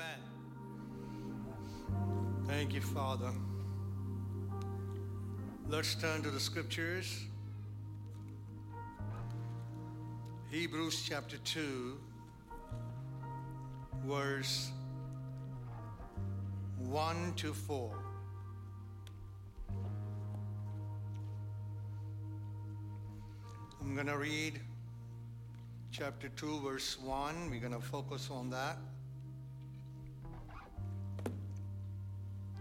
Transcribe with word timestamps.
Amen. 0.00 0.20
Thank 2.46 2.72
you, 2.74 2.80
Father. 2.80 3.30
Let's 5.68 5.94
turn 5.94 6.22
to 6.22 6.30
the 6.30 6.40
scriptures. 6.40 7.24
Hebrews 10.50 11.04
chapter 11.06 11.36
2, 11.38 11.98
verse 14.06 14.70
1 16.78 17.34
to 17.36 17.52
4. 17.52 17.96
I'm 23.80 23.94
going 23.94 24.06
to 24.06 24.18
read 24.18 24.60
chapter 25.92 26.28
2, 26.30 26.60
verse 26.60 26.98
1. 26.98 27.50
We're 27.50 27.60
going 27.60 27.72
to 27.72 27.80
focus 27.80 28.28
on 28.30 28.50
that. 28.50 28.78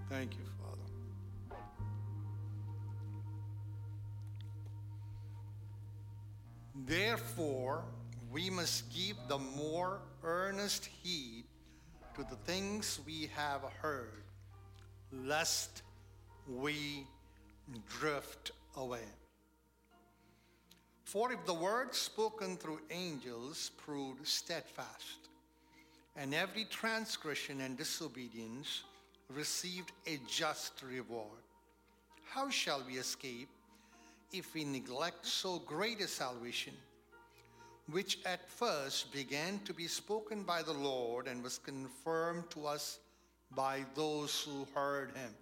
Thank 0.09 0.33
you, 0.33 0.43
Father. 0.59 1.57
Therefore, 6.87 7.83
we 8.31 8.49
must 8.49 8.91
give 8.91 9.17
the 9.27 9.37
more 9.37 10.01
earnest 10.23 10.89
heed 11.03 11.43
to 12.15 12.23
the 12.23 12.35
things 12.37 12.99
we 13.05 13.29
have 13.35 13.61
heard, 13.81 14.23
lest 15.13 15.83
we 16.47 17.05
drift 17.99 18.51
away. 18.77 19.07
For 21.03 21.31
if 21.31 21.45
the 21.45 21.53
word 21.53 21.93
spoken 21.93 22.57
through 22.57 22.81
angels 22.89 23.69
proved 23.77 24.27
steadfast, 24.27 25.29
and 26.15 26.33
every 26.33 26.65
transgression 26.65 27.61
and 27.61 27.77
disobedience 27.77 28.83
received 29.35 29.91
a 30.07 30.19
just 30.27 30.81
reward, 30.81 31.43
how 32.29 32.49
shall 32.49 32.83
we 32.87 32.97
escape 32.97 33.49
if 34.31 34.53
we 34.53 34.63
neglect 34.63 35.25
so 35.25 35.59
great 35.59 36.01
a 36.01 36.07
salvation, 36.07 36.73
which 37.91 38.19
at 38.25 38.47
first 38.49 39.11
began 39.11 39.59
to 39.65 39.73
be 39.73 39.87
spoken 39.87 40.43
by 40.43 40.61
the 40.61 40.73
Lord 40.73 41.27
and 41.27 41.43
was 41.43 41.57
confirmed 41.57 42.49
to 42.51 42.67
us 42.67 42.99
by 43.55 43.85
those 43.95 44.41
who 44.41 44.67
heard 44.75 45.11
him? 45.15 45.33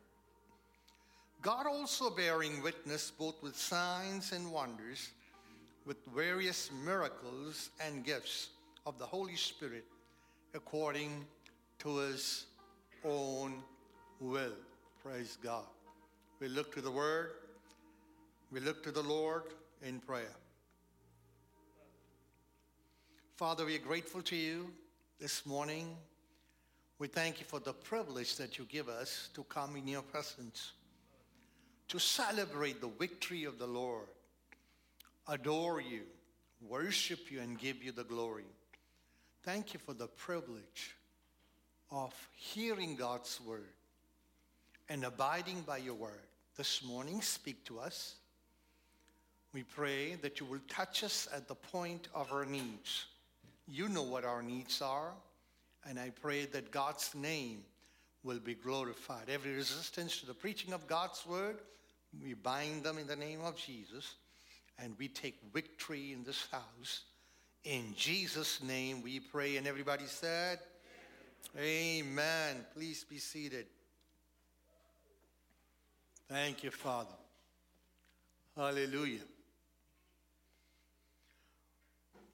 God 1.42 1.68
also 1.68 2.10
bearing 2.10 2.62
witness 2.64 3.12
both 3.12 3.42
with 3.44 3.56
signs 3.56 4.32
and 4.32 4.52
wonders 4.52 5.12
with 5.86 5.98
various 6.14 6.70
miracles 6.84 7.70
and 7.80 8.04
gifts 8.04 8.50
of 8.86 8.98
the 8.98 9.06
Holy 9.06 9.36
Spirit 9.36 9.86
according 10.54 11.26
to 11.80 11.98
his 11.98 12.48
own 13.06 13.64
will. 14.20 14.54
Praise 15.04 15.38
God. 15.44 15.66
We 16.40 16.48
look 16.48 16.74
to 16.76 16.82
the 16.82 16.92
Word, 16.92 17.32
we 18.52 18.60
look 18.60 18.84
to 18.84 18.92
the 18.92 19.02
Lord 19.02 19.44
in 19.84 20.00
prayer. 20.00 20.36
Father, 23.36 23.66
we 23.66 23.76
are 23.76 23.80
grateful 23.80 24.22
to 24.24 24.36
you 24.36 24.72
this 25.20 25.46
morning. 25.46 25.96
We 27.00 27.08
thank 27.08 27.40
you 27.40 27.46
for 27.46 27.60
the 27.60 27.74
privilege 27.74 28.38
that 28.38 28.58
you 28.58 28.66
give 28.66 28.90
us 28.90 29.30
to 29.36 29.44
come 29.44 29.76
in 29.76 29.88
your 29.88 30.02
presence, 30.02 30.72
to 31.90 32.00
celebrate 32.00 32.82
the 32.82 32.88
victory 32.88 33.44
of 33.44 33.60
the 33.60 33.68
Lord 33.68 34.08
adore 35.28 35.82
you, 35.82 36.02
worship 36.62 37.30
you, 37.30 37.42
and 37.42 37.60
give 37.60 37.84
you 37.84 37.92
the 37.92 38.04
glory. 38.04 38.46
Thank 39.44 39.74
you 39.74 39.80
for 39.80 39.94
the 39.94 40.08
privilege 40.08 40.96
of 41.92 42.14
hearing 42.36 42.96
God's 42.96 43.40
word 43.46 43.77
and 44.90 45.04
abiding 45.04 45.62
by 45.62 45.78
your 45.78 45.96
word. 45.96 46.28
This 46.56 46.84
morning, 46.84 47.22
speak 47.22 47.64
to 47.66 47.80
us. 47.80 48.16
We 49.54 49.64
pray 49.64 50.16
that 50.16 50.40
you 50.40 50.46
will 50.46 50.62
touch 50.68 51.04
us 51.04 51.28
at 51.34 51.48
the 51.48 51.56
point 51.56 52.08
of 52.14 52.32
our 52.32 52.46
needs. 52.46 53.06
You 53.68 53.90
know 53.90 54.04
what 54.04 54.26
our 54.26 54.42
needs 54.42 54.82
are, 54.82 55.12
and 55.88 56.00
I 56.00 56.10
pray 56.10 56.46
that 56.46 56.72
God's 56.72 57.14
name 57.16 57.64
will 58.24 58.40
be 58.40 58.56
glorified. 58.56 59.30
Every 59.30 59.54
resistance 59.54 60.20
to 60.20 60.26
the 60.26 60.34
preaching 60.34 60.74
of 60.74 60.88
God's 60.88 61.26
word, 61.26 61.58
we 62.22 62.34
bind 62.34 62.84
them 62.84 62.98
in 62.98 63.08
the 63.08 63.16
name 63.16 63.42
of 63.42 63.56
Jesus 63.56 64.16
and 64.80 64.94
we 64.98 65.08
take 65.08 65.40
victory 65.54 66.14
in 66.14 66.24
this 66.24 66.48
house. 66.52 67.02
In 67.64 67.94
Jesus' 67.96 68.62
name 68.62 69.02
we 69.02 69.20
pray. 69.20 69.58
And 69.58 69.68
everybody 69.68 70.06
said, 70.06 70.60
Amen. 71.58 72.06
Amen. 72.06 72.66
Please 72.74 73.04
be 73.04 73.18
seated. 73.18 73.68
Thank 76.30 76.64
you, 76.64 76.72
Father. 76.72 77.16
Hallelujah. 78.56 79.22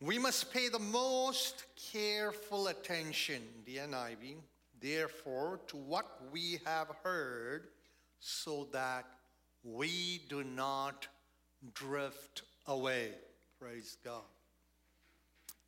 We 0.01 0.17
must 0.17 0.51
pay 0.51 0.67
the 0.67 0.79
most 0.79 1.63
careful 1.91 2.67
attention, 2.67 3.41
the 3.65 3.77
NIV, 3.77 4.35
therefore, 4.81 5.59
to 5.67 5.77
what 5.77 6.19
we 6.31 6.59
have 6.65 6.87
heard, 7.03 7.67
so 8.19 8.67
that 8.73 9.05
we 9.63 10.21
do 10.27 10.43
not 10.43 11.07
drift 11.73 12.41
away. 12.67 13.11
Praise 13.59 13.97
God. 14.03 14.23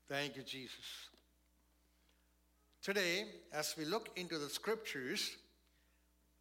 Thank 0.10 0.36
you, 0.36 0.44
Jesus. 0.44 1.10
Today, 2.82 3.26
as 3.54 3.76
we 3.78 3.86
look 3.86 4.10
into 4.16 4.38
the 4.38 4.50
scriptures, 4.50 5.38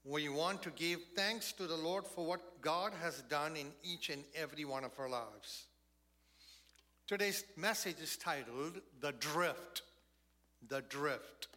we 0.04 0.28
want 0.28 0.62
to 0.62 0.70
give 0.70 1.00
thanks 1.16 1.52
to 1.52 1.66
the 1.66 1.76
Lord 1.76 2.06
for 2.06 2.26
what 2.26 2.60
God 2.60 2.92
has 3.00 3.22
done 3.22 3.56
in 3.56 3.68
each 3.82 4.10
and 4.10 4.22
every 4.34 4.66
one 4.66 4.84
of 4.84 4.92
our 4.98 5.08
lives. 5.08 5.64
Today's 7.06 7.44
message 7.56 8.00
is 8.02 8.16
titled 8.16 8.80
The 9.00 9.12
Drift. 9.12 9.82
The 10.68 10.82
Drift. 10.82 11.48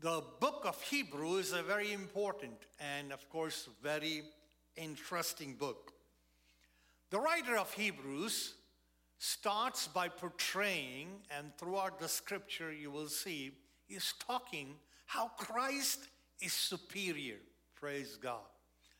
The 0.00 0.22
book 0.38 0.62
of 0.64 0.80
Hebrew 0.80 1.38
is 1.38 1.52
a 1.52 1.62
very 1.62 1.92
important 1.92 2.56
and, 2.78 3.12
of 3.12 3.28
course, 3.30 3.68
very 3.82 4.22
interesting 4.76 5.54
book. 5.54 5.92
The 7.10 7.18
writer 7.18 7.56
of 7.56 7.72
Hebrews 7.72 8.54
starts 9.18 9.88
by 9.88 10.08
portraying, 10.08 11.08
and 11.36 11.50
throughout 11.58 11.98
the 11.98 12.06
scripture 12.06 12.72
you 12.72 12.92
will 12.92 13.08
see, 13.08 13.50
he's 13.88 14.14
talking 14.26 14.74
how 15.06 15.28
Christ 15.36 16.08
is 16.40 16.52
superior. 16.52 17.36
Praise 17.74 18.16
God. 18.20 18.46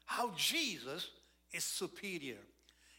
How 0.07 0.33
Jesus 0.37 1.11
is 1.53 1.65
superior. 1.65 2.39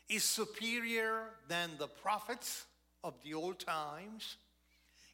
Is 0.08 0.24
superior 0.24 1.24
than 1.48 1.72
the 1.78 1.88
prophets 1.88 2.66
of 3.04 3.14
the 3.24 3.34
old 3.34 3.60
times. 3.60 4.38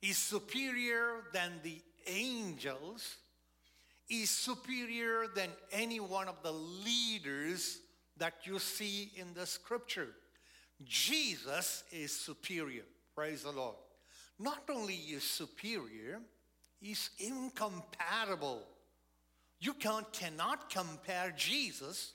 Is 0.02 0.18
superior 0.18 1.24
than 1.34 1.52
the 1.64 1.82
angels 2.08 3.18
is 4.10 4.30
superior 4.30 5.26
than 5.34 5.50
any 5.72 6.00
one 6.00 6.28
of 6.28 6.42
the 6.44 6.52
leaders 6.52 7.80
that 8.18 8.34
you 8.44 8.60
see 8.60 9.12
in 9.16 9.34
the 9.34 9.46
scripture. 9.46 10.10
Jesus 10.84 11.84
is 11.92 12.12
superior. 12.12 12.84
Praise 13.16 13.44
the 13.44 13.52
Lord. 13.52 13.76
Not 14.40 14.64
only 14.70 14.96
is 14.96 15.24
superior, 15.24 16.20
he's 16.80 17.10
incompatible. 17.20 18.64
You 19.60 19.74
can, 19.74 20.06
cannot 20.12 20.70
compare 20.70 21.34
Jesus 21.36 22.14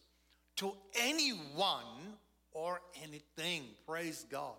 to 0.57 0.73
anyone 0.99 2.17
or 2.53 2.81
anything. 3.03 3.65
Praise 3.87 4.27
God. 4.31 4.57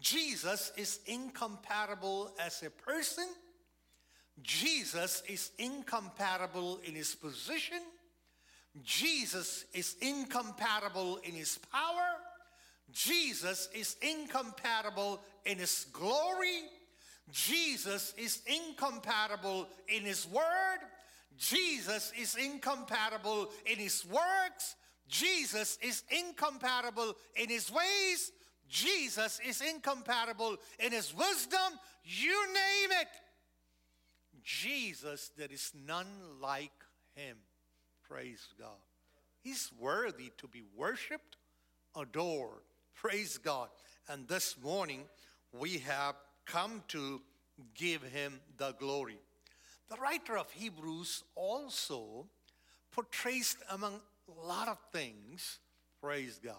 Jesus 0.00 0.72
is 0.76 1.00
incompatible 1.06 2.32
as 2.38 2.62
a 2.62 2.70
person 2.70 3.26
Jesus 4.42 5.22
is 5.28 5.50
incompatible 5.58 6.80
in 6.84 6.94
his 6.94 7.14
position. 7.14 7.80
Jesus 8.82 9.64
is 9.74 9.96
incompatible 10.00 11.18
in 11.24 11.32
his 11.32 11.58
power. 11.72 12.08
Jesus 12.92 13.68
is 13.74 13.96
incompatible 14.00 15.20
in 15.44 15.58
his 15.58 15.86
glory. 15.92 16.62
Jesus 17.30 18.14
is 18.16 18.40
incompatible 18.46 19.68
in 19.88 20.02
his 20.02 20.26
word. 20.28 20.78
Jesus 21.36 22.12
is 22.18 22.34
incompatible 22.34 23.50
in 23.66 23.78
his 23.78 24.04
works. 24.06 24.76
Jesus 25.08 25.78
is 25.82 26.02
incompatible 26.10 27.16
in 27.36 27.48
his 27.48 27.70
ways. 27.70 28.32
Jesus 28.68 29.40
is 29.46 29.62
incompatible 29.62 30.56
in 30.78 30.92
his 30.92 31.14
wisdom. 31.14 31.78
You 32.04 32.46
name 32.48 32.90
it. 33.00 33.08
Jesus, 34.42 35.30
there 35.36 35.48
is 35.50 35.72
none 35.86 36.06
like 36.40 36.72
him. 37.14 37.36
Praise 38.06 38.46
God. 38.58 38.80
He's 39.40 39.70
worthy 39.78 40.32
to 40.38 40.48
be 40.48 40.62
worshiped, 40.76 41.36
adored. 41.96 42.62
Praise 42.94 43.38
God. 43.38 43.68
And 44.08 44.26
this 44.28 44.56
morning 44.62 45.04
we 45.52 45.78
have 45.78 46.16
come 46.48 46.82
to 46.88 47.20
give 47.74 48.02
him 48.02 48.40
the 48.56 48.72
glory. 48.72 49.18
The 49.88 49.96
writer 49.96 50.36
of 50.36 50.50
Hebrews 50.50 51.24
also 51.34 52.26
portrays 52.90 53.56
among 53.70 54.00
a 54.28 54.46
lot 54.46 54.68
of 54.68 54.78
things, 54.92 55.58
praise 56.00 56.40
God, 56.42 56.56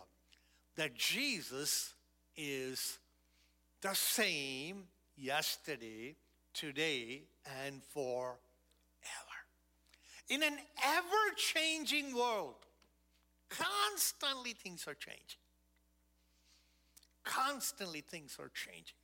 that 0.75 0.95
Jesus 0.95 1.94
is 2.38 3.00
the 3.81 3.94
same 3.94 4.83
yesterday, 5.18 6.15
today, 6.53 7.24
and 7.65 7.81
forever. 7.83 8.38
In 10.30 10.44
an 10.44 10.57
ever 10.86 11.36
changing 11.36 12.15
world, 12.15 12.56
constantly 13.50 14.53
things 14.53 14.86
are 14.88 14.94
changing. 14.94 15.39
Constantly 17.24 18.01
things 18.01 18.38
are 18.39 18.51
changing. 18.53 18.99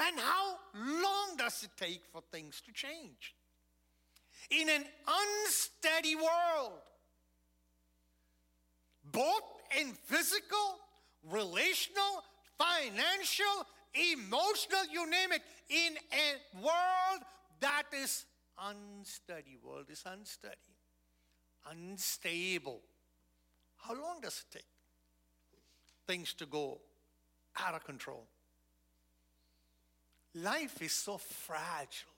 And 0.00 0.18
how 0.18 0.56
long 0.74 1.36
does 1.36 1.62
it 1.62 1.70
take 1.76 2.02
for 2.12 2.22
things 2.32 2.60
to 2.66 2.72
change? 2.72 3.34
In 4.50 4.68
an 4.68 4.84
unsteady 5.06 6.16
world, 6.16 6.80
both 9.10 9.42
in 9.78 9.92
physical, 9.92 10.78
relational, 11.30 12.24
financial, 12.58 13.66
emotional, 13.94 14.80
you 14.92 15.08
name 15.08 15.32
it, 15.32 15.42
in 15.68 15.96
a 16.12 16.62
world 16.62 17.22
that 17.60 17.84
is 17.92 18.26
unsteady. 18.60 19.56
World 19.62 19.86
is 19.88 20.02
unsteady, 20.06 20.54
unstable. 21.70 22.80
How 23.76 23.94
long 23.94 24.20
does 24.20 24.44
it 24.48 24.54
take 24.58 24.66
things 26.06 26.34
to 26.34 26.46
go 26.46 26.80
out 27.58 27.74
of 27.74 27.84
control? 27.84 28.26
Life 30.34 30.82
is 30.82 30.92
so 30.92 31.18
fragile, 31.18 32.10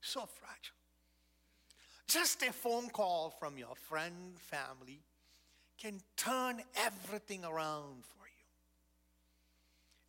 so 0.00 0.20
fragile. 0.20 0.76
Just 2.06 2.42
a 2.42 2.52
phone 2.52 2.90
call 2.90 3.30
from 3.40 3.58
your 3.58 3.74
friend, 3.74 4.38
family, 4.38 5.00
can 5.80 6.00
turn 6.16 6.62
everything 6.76 7.44
around 7.44 8.04
for 8.04 8.26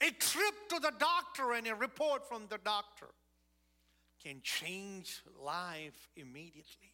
you. 0.02 0.08
A 0.08 0.12
trip 0.12 0.54
to 0.70 0.80
the 0.80 0.94
doctor 1.00 1.54
and 1.54 1.66
a 1.68 1.74
report 1.74 2.28
from 2.28 2.44
the 2.50 2.60
doctor 2.64 3.08
can 4.24 4.42
change 4.44 5.22
life 5.44 6.10
immediately. 6.16 6.94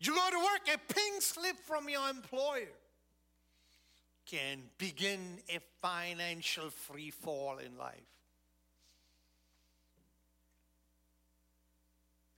You 0.00 0.14
go 0.14 0.30
to 0.30 0.38
work, 0.38 0.74
a 0.74 0.92
pink 0.92 1.22
slip 1.22 1.56
from 1.56 1.88
your 1.88 2.08
employer 2.08 2.74
can 4.28 4.58
begin 4.76 5.38
a 5.48 5.58
financial 5.80 6.68
free 6.68 7.10
fall 7.10 7.56
in 7.58 7.78
life. 7.78 7.94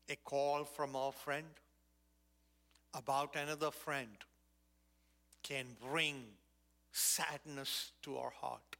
A 0.08 0.16
call 0.16 0.64
from 0.64 0.94
our 0.94 1.12
friend 1.12 1.46
about 2.94 3.34
another 3.34 3.70
friend 3.70 4.16
can 5.42 5.66
bring 5.90 6.22
sadness 6.92 7.92
to 8.02 8.16
our 8.19 8.31
heart. 8.31 8.76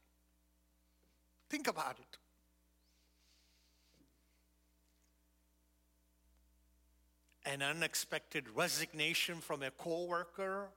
Think 1.49 1.67
about 1.67 1.97
it. 1.99 2.17
An 7.45 7.61
unexpected 7.61 8.45
resignation 8.55 9.37
from 9.37 9.63
a 9.63 9.71
coworker 9.71 10.67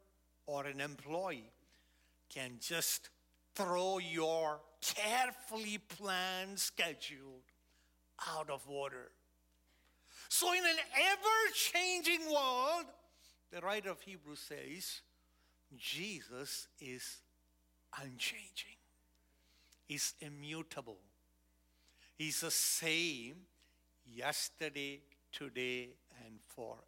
or 0.47 0.65
an 0.67 0.81
employee 0.81 1.51
can 2.35 2.59
just 2.61 3.11
throw 3.55 3.99
your 3.99 4.61
carefully 4.81 5.79
planned 5.79 6.59
schedule 6.59 7.43
out 8.29 8.51
of 8.51 8.63
order. 8.69 9.11
So, 10.29 10.53
in 10.53 10.65
an 10.65 10.77
ever 11.13 11.55
changing 11.55 12.31
world, 12.31 12.87
the 13.53 13.61
writer 13.61 13.91
of 13.91 14.01
Hebrews 14.01 14.41
says, 14.41 15.01
Jesus 15.77 16.69
is 16.81 17.19
unchanging, 18.03 18.77
He's 19.87 20.15
immutable. 20.21 20.99
He's 22.17 22.41
the 22.41 22.51
same 22.51 23.35
yesterday, 24.07 25.01
today, 25.33 25.89
and 26.25 26.39
forever. 26.55 26.85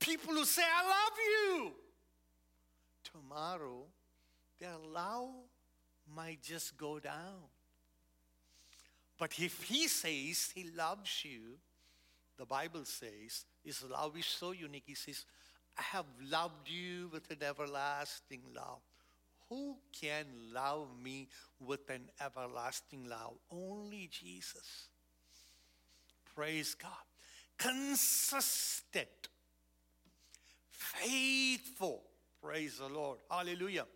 People 0.00 0.34
who 0.34 0.44
say, 0.44 0.62
I 0.62 0.82
love 0.84 1.16
you, 1.16 1.72
tomorrow 3.12 3.84
their 4.60 4.76
love 4.92 5.30
might 6.14 6.42
just 6.42 6.76
go 6.76 6.98
down. 6.98 7.48
But 9.18 9.38
if 9.38 9.62
he 9.62 9.88
says 9.88 10.52
he 10.54 10.70
loves 10.76 11.24
you, 11.24 11.58
the 12.36 12.46
Bible 12.46 12.84
says 12.84 13.44
his 13.64 13.82
love 13.84 14.16
is 14.18 14.26
so 14.26 14.52
unique. 14.52 14.84
He 14.86 14.94
says, 14.94 15.24
I 15.78 15.82
have 15.82 16.06
loved 16.28 16.68
you 16.68 17.08
with 17.12 17.30
an 17.30 17.42
everlasting 17.42 18.42
love. 18.54 18.80
Who 19.48 19.76
can 19.92 20.26
love 20.52 20.88
me 21.02 21.28
with 21.60 21.88
an 21.90 22.10
everlasting 22.20 23.08
love? 23.08 23.34
Only 23.50 24.08
Jesus. 24.10 24.88
Praise 26.34 26.74
God. 26.74 26.90
Consistent, 27.56 29.28
faithful. 30.70 32.02
Praise 32.44 32.76
the 32.76 32.88
Lord. 32.88 33.20
Hallelujah. 33.30 33.86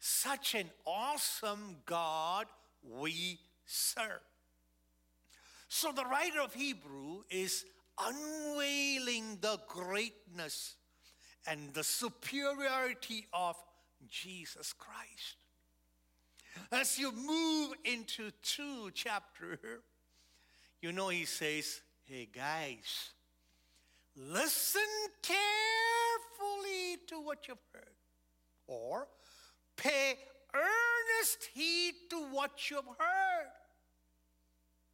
Such 0.00 0.56
an 0.56 0.68
awesome 0.84 1.76
God 1.86 2.46
we 2.82 3.38
serve. 3.64 4.20
So 5.68 5.92
the 5.92 6.04
writer 6.04 6.40
of 6.40 6.52
Hebrew 6.52 7.22
is 7.30 7.64
unveiling 8.00 9.38
the 9.40 9.60
greatness 9.68 10.74
and 11.46 11.72
the 11.74 11.84
superiority 11.84 13.28
of 13.32 13.54
Jesus 14.08 14.72
Christ. 14.72 15.36
As 16.72 16.98
you 16.98 17.12
move 17.12 17.74
into 17.84 18.32
two 18.42 18.90
chapter, 18.94 19.60
you 20.80 20.90
know 20.90 21.08
he 21.08 21.24
says, 21.24 21.82
"Hey 22.02 22.26
guys, 22.26 23.12
listen 24.16 24.82
carefully 25.22 26.98
to 27.08 27.20
what 27.20 27.48
you've 27.48 27.58
heard, 27.72 27.94
or 28.66 29.08
pay 29.76 30.14
earnest 30.54 31.48
heed 31.54 31.94
to 32.10 32.16
what 32.30 32.70
you've 32.70 32.84
heard, 32.98 33.52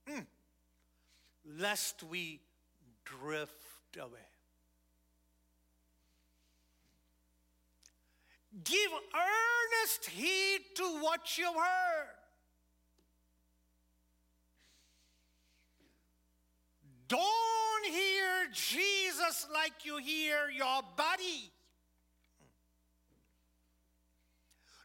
mm. 0.08 0.26
lest 1.58 2.02
we 2.02 2.40
drift 3.04 3.96
away. 3.98 4.18
Give 8.64 8.90
earnest 9.14 10.06
heed 10.10 10.60
to 10.76 10.84
what 11.00 11.38
you've 11.38 11.54
heard. 11.54 12.14
Don't 17.08 17.86
hear 17.86 18.46
Jesus 18.52 18.87
like 19.52 19.84
you 19.84 19.98
hear 19.98 20.50
your 20.54 20.82
body. 20.96 21.52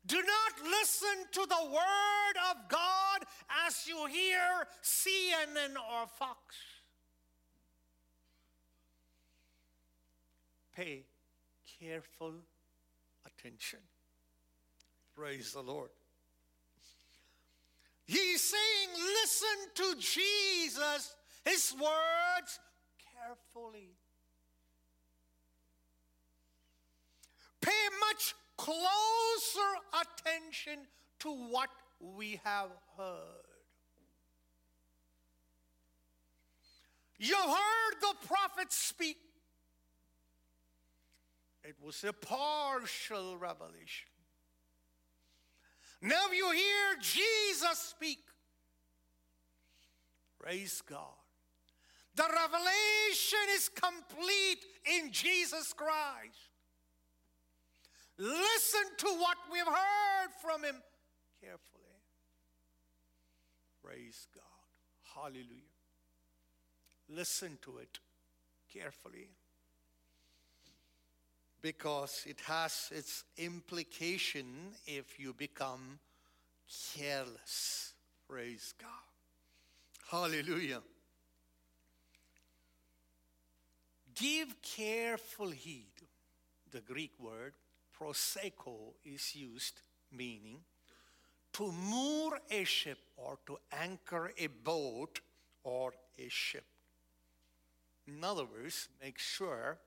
Do 0.06 0.18
not 0.18 0.70
listen 0.70 1.26
to 1.32 1.46
the 1.48 1.66
word 1.72 2.36
of 2.52 2.70
God 2.70 3.24
as 3.66 3.88
you 3.88 4.06
hear 4.08 4.68
CNN 4.82 5.76
or 5.76 6.08
Fox. 6.08 6.56
Pay 10.76 11.06
careful 11.80 12.34
attention. 13.26 13.80
Praise 15.16 15.54
the 15.54 15.62
Lord. 15.62 15.90
He's 18.06 18.42
saying, 18.42 18.90
listen 19.22 19.70
to 19.76 19.96
Jesus, 20.00 21.16
his 21.46 21.74
words 21.80 22.60
carefully. 23.16 23.92
Pay 27.64 27.72
much 28.10 28.36
closer 28.58 29.72
attention 30.02 30.86
to 31.20 31.30
what 31.30 31.70
we 32.00 32.42
have 32.44 32.70
heard. 32.98 33.44
You 37.18 37.38
heard 37.38 38.02
the 38.02 38.28
prophet 38.28 38.74
speak. 38.74 39.18
It 41.64 41.76
was 41.82 42.04
a 42.04 42.12
partial 42.12 43.38
revelation. 43.38 44.10
Now 46.02 46.32
you 46.36 46.52
hear 46.52 46.98
Jesus 47.00 47.78
speak. 47.78 48.20
Praise 50.38 50.82
God. 50.82 51.16
The 52.16 52.24
revelation 52.24 53.40
is 53.56 53.70
complete 53.70 54.66
in 54.98 55.14
Jesus 55.14 55.72
Christ. 55.72 56.53
Listen 58.18 58.84
to 58.98 59.08
what 59.08 59.38
we've 59.52 59.66
heard 59.66 60.32
from 60.42 60.64
him 60.64 60.76
carefully. 61.42 61.84
Praise 63.84 64.28
God. 64.34 64.44
Hallelujah. 65.16 65.74
Listen 67.10 67.58
to 67.64 67.78
it 67.80 68.00
carefully 68.72 69.28
because 71.62 72.24
it 72.28 72.40
has 72.42 72.90
its 72.92 73.24
implication 73.38 74.46
if 74.86 75.20
you 75.20 75.34
become 75.34 76.00
careless. 76.96 77.94
Praise 78.28 78.74
God. 78.80 78.90
Hallelujah. 80.10 80.82
Give 84.16 84.56
careful 84.62 85.50
heed. 85.50 85.88
The 86.72 86.82
Greek 86.82 87.12
word 87.20 87.54
proseko 88.04 88.94
is 89.06 89.36
used, 89.36 89.82
meaning 90.12 90.60
to 91.54 91.72
moor 91.72 92.40
a 92.50 92.64
ship 92.64 92.98
or 93.16 93.38
to 93.46 93.58
anchor 93.72 94.32
a 94.38 94.48
boat 94.48 95.20
or 95.64 95.94
a 96.18 96.28
ship. 96.28 96.66
In 98.08 98.24
other 98.24 98.46
words, 98.46 98.90
make 99.02 99.18
sure 99.18 99.78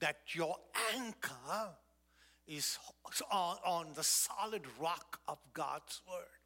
that 0.00 0.34
your 0.34 0.56
anchor 0.96 1.76
is 2.46 2.78
on, 3.30 3.56
on 3.64 3.86
the 3.94 4.02
solid 4.02 4.62
rock 4.80 5.20
of 5.28 5.38
God's 5.52 6.00
word. 6.08 6.41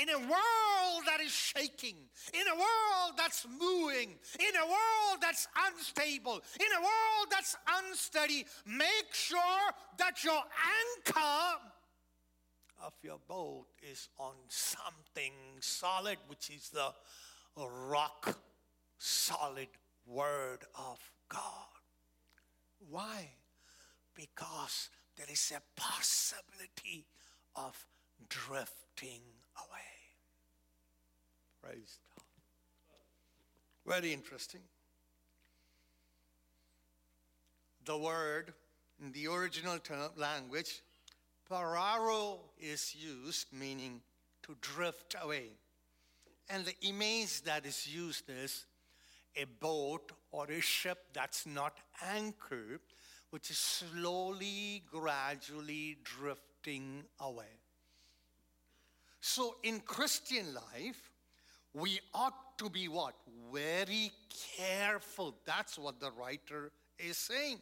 In 0.00 0.08
a 0.08 0.18
world 0.18 1.02
that 1.06 1.20
is 1.24 1.32
shaking, 1.32 1.96
in 2.34 2.46
a 2.52 2.54
world 2.54 3.14
that's 3.16 3.46
moving, 3.58 4.18
in 4.38 4.56
a 4.56 4.66
world 4.66 5.20
that's 5.20 5.48
unstable, 5.56 6.40
in 6.58 6.66
a 6.76 6.80
world 6.80 7.26
that's 7.30 7.56
unsteady, 7.78 8.44
make 8.66 9.12
sure 9.12 9.40
that 9.98 10.22
your 10.22 10.42
anchor 11.06 11.60
of 12.82 12.92
your 13.02 13.18
boat 13.26 13.66
is 13.82 14.08
on 14.18 14.34
something 14.48 15.32
solid, 15.60 16.18
which 16.28 16.50
is 16.50 16.70
the 16.70 16.92
rock 17.56 18.38
solid 18.98 19.68
word 20.06 20.60
of 20.74 20.98
God. 21.28 21.40
Why? 22.88 23.30
Because 24.14 24.90
there 25.16 25.26
is 25.30 25.52
a 25.54 25.80
possibility 25.80 27.06
of 27.56 27.86
drifting 28.28 29.22
away. 29.68 29.80
Praise 31.62 31.98
God. 32.16 32.24
Very 33.94 34.12
interesting. 34.12 34.60
The 37.84 37.96
word 37.96 38.52
in 39.02 39.12
the 39.12 39.26
original 39.26 39.78
term, 39.78 40.10
language, 40.16 40.82
pararo 41.50 42.38
is 42.58 42.94
used, 42.94 43.46
meaning 43.52 44.00
to 44.42 44.56
drift 44.60 45.16
away. 45.22 45.48
And 46.48 46.64
the 46.64 46.74
image 46.82 47.42
that 47.42 47.64
is 47.64 47.86
used 47.86 48.24
is 48.28 48.66
a 49.36 49.44
boat 49.44 50.12
or 50.32 50.46
a 50.50 50.60
ship 50.60 50.98
that's 51.12 51.46
not 51.46 51.78
anchored, 52.02 52.80
which 53.30 53.50
is 53.50 53.58
slowly, 53.58 54.82
gradually 54.90 55.98
drifting 56.02 57.04
away. 57.20 57.59
So 59.20 59.56
in 59.62 59.80
Christian 59.80 60.54
life, 60.54 61.12
we 61.74 62.00
ought 62.14 62.58
to 62.58 62.68
be 62.70 62.88
what? 62.88 63.14
Very 63.52 64.10
careful. 64.56 65.36
That's 65.44 65.78
what 65.78 66.00
the 66.00 66.10
writer 66.10 66.72
is 66.98 67.16
saying. 67.16 67.58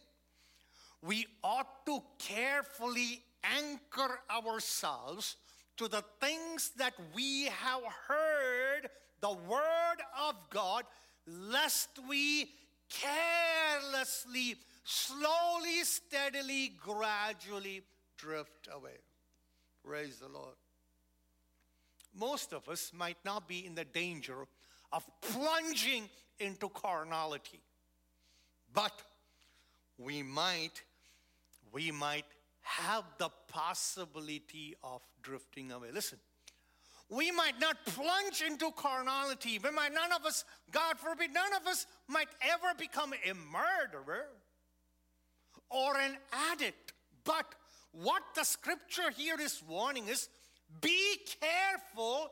We 1.01 1.27
ought 1.43 1.85
to 1.85 2.01
carefully 2.17 3.21
anchor 3.43 4.19
ourselves 4.29 5.37
to 5.77 5.87
the 5.87 6.03
things 6.19 6.71
that 6.77 6.93
we 7.15 7.45
have 7.45 7.81
heard 8.07 8.89
the 9.21 9.29
word 9.29 9.97
of 10.27 10.35
God 10.49 10.83
lest 11.25 11.89
we 12.09 12.49
carelessly, 12.89 14.55
slowly, 14.83 15.83
steadily, 15.83 16.73
gradually 16.83 17.83
drift 18.17 18.67
away. 18.73 18.97
Praise 19.85 20.17
the 20.17 20.27
Lord. 20.27 20.55
Most 22.19 22.53
of 22.53 22.67
us 22.67 22.91
might 22.93 23.17
not 23.23 23.47
be 23.47 23.65
in 23.65 23.75
the 23.75 23.85
danger 23.85 24.47
of 24.91 25.05
plunging 25.21 26.09
into 26.39 26.69
carnality, 26.69 27.61
but 28.73 28.91
we 29.97 30.23
might, 30.23 30.83
we 31.71 31.91
might 31.91 32.25
have 32.61 33.03
the 33.17 33.29
possibility 33.47 34.75
of 34.83 35.01
drifting 35.21 35.71
away. 35.71 35.89
Listen, 35.93 36.19
we 37.09 37.31
might 37.31 37.59
not 37.59 37.85
plunge 37.85 38.43
into 38.45 38.71
carnality. 38.71 39.59
We 39.59 39.71
might, 39.71 39.93
none 39.93 40.11
of 40.11 40.25
us, 40.25 40.45
God 40.71 40.97
forbid, 40.99 41.33
none 41.33 41.53
of 41.59 41.67
us 41.67 41.87
might 42.07 42.29
ever 42.41 42.77
become 42.77 43.13
a 43.13 43.33
murderer 43.33 44.27
or 45.69 45.97
an 45.97 46.17
addict. 46.51 46.93
But 47.23 47.55
what 47.91 48.21
the 48.35 48.43
scripture 48.43 49.09
here 49.15 49.39
is 49.39 49.63
warning 49.67 50.07
is 50.07 50.29
be 50.81 51.17
careful 51.41 52.31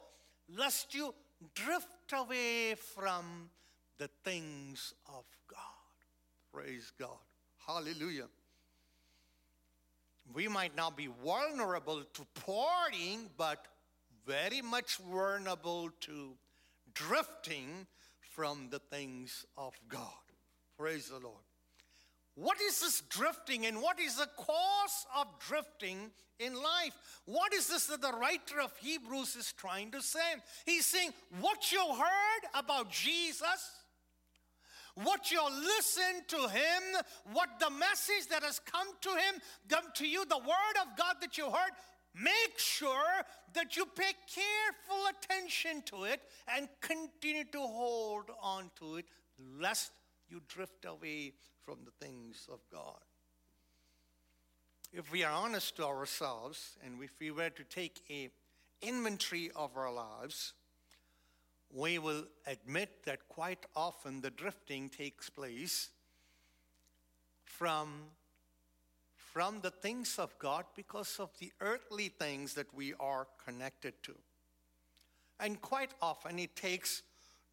lest 0.50 0.94
you 0.94 1.14
drift 1.56 1.88
away 2.14 2.76
from 2.76 3.50
the 3.98 4.10
things 4.24 4.94
of 5.08 5.26
God. 5.50 5.60
Praise 6.54 6.92
God. 7.00 7.18
Hallelujah. 7.66 8.28
We 10.34 10.48
might 10.48 10.76
not 10.76 10.98
be 10.98 11.08
vulnerable 11.24 12.04
to 12.14 12.28
partying, 12.46 13.30
but 13.38 13.66
very 14.26 14.62
much 14.62 14.98
vulnerable 14.98 15.90
to 16.02 16.38
drifting 16.94 17.88
from 18.22 18.70
the 18.70 18.80
things 18.80 19.46
of 19.58 19.74
God. 19.88 20.02
Praise 20.78 21.10
the 21.10 21.20
Lord. 21.20 21.47
What 22.38 22.62
is 22.62 22.82
this 22.82 23.02
drifting 23.10 23.66
and 23.66 23.82
what 23.82 24.00
is 24.00 24.18
the 24.18 24.30
cause 24.38 25.08
of 25.18 25.26
drifting 25.40 26.12
in 26.40 26.54
life? 26.54 26.94
What 27.26 27.52
is 27.52 27.68
this 27.68 27.88
that 27.88 28.02
the 28.04 28.12
writer 28.12 28.62
of 28.64 28.78
Hebrews 28.78 29.36
is 29.36 29.54
trying 29.54 29.90
to 29.94 30.04
say? 30.04 30.36
He's 30.64 30.86
saying, 30.86 31.14
What 31.40 31.72
you 31.72 31.80
heard 31.80 32.50
about 32.54 32.92
Jesus, 32.92 33.72
what 34.94 35.32
you 35.32 35.42
listen 35.50 36.22
to 36.28 36.48
him, 36.48 37.02
what 37.34 37.50
the 37.60 37.72
message 37.72 38.28
that 38.30 38.44
has 38.44 38.60
come 38.60 38.88
to 39.02 39.10
him, 39.10 39.42
come 39.68 39.86
to 39.96 40.08
you, 40.08 40.24
the 40.26 40.38
word 40.38 40.78
of 40.84 40.96
God 40.96 41.16
that 41.22 41.40
you 41.40 41.46
heard, 41.46 41.72
Make 42.14 42.58
sure 42.58 43.24
that 43.54 43.76
you 43.76 43.86
pay 43.86 44.14
careful 44.32 45.06
attention 45.10 45.82
to 45.88 46.04
it 46.04 46.22
and 46.56 46.68
continue 46.82 47.46
to 47.52 47.60
hold 47.60 48.30
on 48.42 48.70
to 48.78 48.98
it, 48.98 49.06
lest 49.60 49.92
you 50.30 50.42
drift 50.48 50.86
away 50.86 51.34
from 51.68 51.80
the 51.84 52.06
things 52.06 52.48
of 52.50 52.60
God. 52.72 53.02
If 54.94 55.12
we 55.12 55.26
are 55.26 55.34
honest 55.34 55.76
to 55.76 55.86
ourselves 55.86 56.78
and 56.82 57.04
if 57.04 57.12
we 57.20 57.30
were 57.30 57.50
to 57.50 57.64
take 57.66 58.00
a 58.10 58.30
inventory 58.82 59.52
of 59.54 59.76
our 59.76 59.92
lives, 59.92 60.54
we 61.70 62.00
will 62.00 62.24
admit 62.46 63.04
that 63.04 63.28
quite 63.28 63.66
often 63.76 64.22
the 64.22 64.30
drifting 64.30 64.88
takes 64.88 65.30
place 65.30 65.90
from 67.44 68.06
from 69.18 69.60
the 69.62 69.70
things 69.70 70.18
of 70.18 70.40
God 70.40 70.64
because 70.74 71.20
of 71.20 71.30
the 71.38 71.52
earthly 71.60 72.08
things 72.08 72.54
that 72.54 72.74
we 72.74 72.94
are 73.00 73.28
connected 73.46 73.94
to. 74.04 74.16
And 75.40 75.62
quite 75.62 75.92
often 76.02 76.40
it 76.40 76.56
takes 76.56 77.04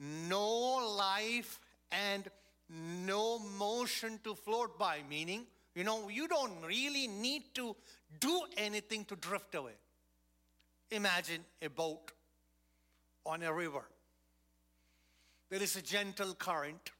no 0.00 0.76
life 0.96 1.60
and 1.90 2.30
no 2.68 3.38
motion 3.38 4.18
to 4.24 4.34
float 4.34 4.78
by, 4.78 5.00
meaning, 5.08 5.46
you 5.74 5.84
know, 5.84 6.08
you 6.08 6.28
don't 6.28 6.62
really 6.66 7.08
need 7.08 7.54
to 7.54 7.76
do 8.20 8.42
anything 8.56 9.04
to 9.06 9.16
drift 9.16 9.54
away. 9.54 9.74
Imagine 10.90 11.44
a 11.60 11.68
boat 11.68 12.12
on 13.26 13.42
a 13.42 13.52
river. 13.52 13.84
There 15.50 15.62
is 15.62 15.76
a 15.76 15.82
gentle 15.82 16.34
current. 16.34 16.90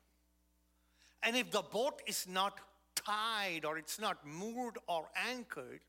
And 1.23 1.37
if 1.37 1.50
the 1.50 1.62
boat 1.62 2.02
is 2.06 2.26
not 2.28 2.61
tied 2.94 3.64
or 3.64 3.78
it's 3.78 3.99
not 3.99 4.26
moored 4.26 4.78
or 4.87 5.09
anchored, 5.28 5.80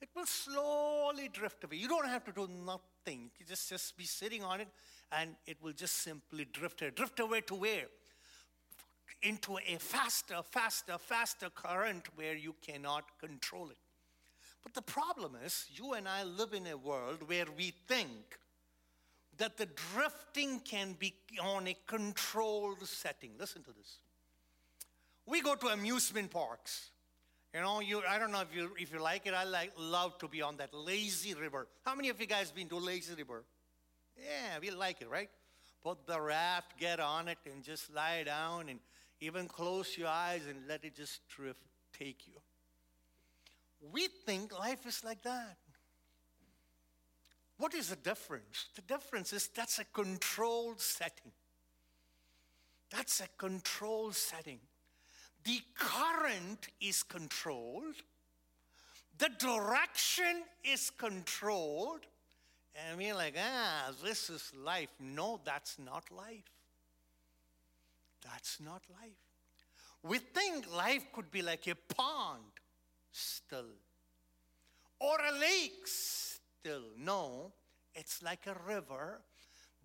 it 0.00 0.08
will 0.14 0.26
slowly 0.26 1.28
drift 1.32 1.64
away. 1.64 1.76
You 1.76 1.88
don't 1.88 2.06
have 2.06 2.24
to 2.24 2.32
do 2.32 2.48
nothing. 2.64 3.30
You 3.38 3.46
just, 3.46 3.68
just 3.68 3.96
be 3.96 4.04
sitting 4.04 4.44
on 4.44 4.60
it 4.60 4.68
and 5.10 5.30
it 5.46 5.56
will 5.62 5.72
just 5.72 6.02
simply 6.02 6.44
drift 6.44 6.82
away. 6.82 6.90
Drift 6.94 7.20
away 7.20 7.40
to 7.42 7.54
where? 7.54 7.86
Into 9.22 9.58
a 9.58 9.76
faster, 9.78 10.40
faster, 10.48 10.96
faster 10.98 11.50
current 11.50 12.04
where 12.14 12.36
you 12.36 12.54
cannot 12.64 13.04
control 13.18 13.70
it. 13.70 13.78
But 14.62 14.74
the 14.74 14.82
problem 14.82 15.36
is, 15.44 15.66
you 15.74 15.94
and 15.94 16.08
I 16.08 16.24
live 16.24 16.52
in 16.52 16.66
a 16.66 16.76
world 16.76 17.28
where 17.28 17.46
we 17.56 17.72
think 17.88 18.38
that 19.38 19.56
the 19.56 19.66
drifting 19.66 20.60
can 20.60 20.94
be 20.98 21.14
on 21.40 21.66
a 21.68 21.76
controlled 21.86 22.86
setting. 22.86 23.30
Listen 23.38 23.62
to 23.62 23.72
this. 23.72 23.98
We 25.26 25.40
go 25.40 25.54
to 25.54 25.68
amusement 25.68 26.30
parks. 26.30 26.90
You 27.54 27.60
know, 27.60 27.80
you 27.80 28.02
I 28.08 28.18
don't 28.18 28.30
know 28.30 28.42
if 28.42 28.54
you 28.54 28.70
if 28.78 28.92
you 28.92 29.00
like 29.00 29.26
it. 29.26 29.34
I 29.34 29.44
like 29.44 29.72
love 29.78 30.18
to 30.18 30.28
be 30.28 30.42
on 30.42 30.58
that 30.58 30.74
lazy 30.74 31.34
river. 31.34 31.66
How 31.84 31.94
many 31.94 32.08
of 32.10 32.20
you 32.20 32.26
guys 32.26 32.50
been 32.50 32.68
to 32.68 32.76
lazy 32.76 33.14
river? 33.14 33.44
Yeah, 34.16 34.58
we 34.60 34.70
like 34.70 35.00
it, 35.00 35.08
right? 35.08 35.30
Put 35.82 36.06
the 36.06 36.20
raft, 36.20 36.78
get 36.78 37.00
on 37.00 37.28
it, 37.28 37.38
and 37.46 37.62
just 37.62 37.94
lie 37.94 38.24
down 38.24 38.68
and 38.68 38.80
even 39.20 39.48
close 39.48 39.96
your 39.96 40.08
eyes 40.08 40.42
and 40.48 40.66
let 40.68 40.84
it 40.84 40.94
just 40.96 41.26
drift, 41.28 41.62
take 41.98 42.26
you. 42.26 42.40
We 43.92 44.08
think 44.26 44.56
life 44.58 44.86
is 44.86 45.02
like 45.04 45.22
that. 45.22 45.56
What 47.56 47.74
is 47.74 47.88
the 47.88 47.96
difference? 47.96 48.66
The 48.76 48.82
difference 48.82 49.32
is 49.32 49.48
that's 49.48 49.78
a 49.78 49.84
controlled 49.84 50.80
setting. 50.80 51.32
That's 52.90 53.20
a 53.20 53.28
controlled 53.36 54.14
setting. 54.14 54.60
The 55.44 55.60
current 55.74 56.68
is 56.80 57.02
controlled, 57.02 57.96
the 59.18 59.30
direction 59.38 60.42
is 60.64 60.90
controlled, 60.90 62.06
and 62.74 62.98
we're 62.98 63.14
like, 63.14 63.34
ah, 63.38 63.90
this 64.04 64.30
is 64.30 64.52
life. 64.56 64.90
No, 65.00 65.40
that's 65.44 65.78
not 65.78 66.04
life. 66.10 66.57
That's 68.22 68.58
not 68.60 68.82
life. 68.90 69.16
We 70.02 70.18
think 70.18 70.72
life 70.74 71.04
could 71.12 71.30
be 71.30 71.42
like 71.42 71.66
a 71.66 71.74
pond 71.94 72.42
still, 73.12 73.74
or 75.00 75.16
a 75.20 75.38
lake 75.38 75.86
still. 75.86 76.84
No, 76.96 77.52
it's 77.94 78.22
like 78.22 78.46
a 78.46 78.56
river 78.66 79.20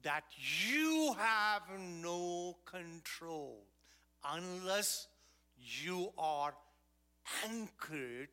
that 0.04 0.24
you 0.68 1.16
have 1.18 1.64
no 1.80 2.58
control 2.66 3.64
unless 4.24 5.08
you 5.58 6.12
are 6.18 6.54
anchored 7.50 8.30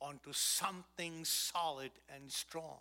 onto 0.00 0.32
something 0.32 1.24
solid 1.24 1.90
and 2.14 2.30
strong. 2.30 2.78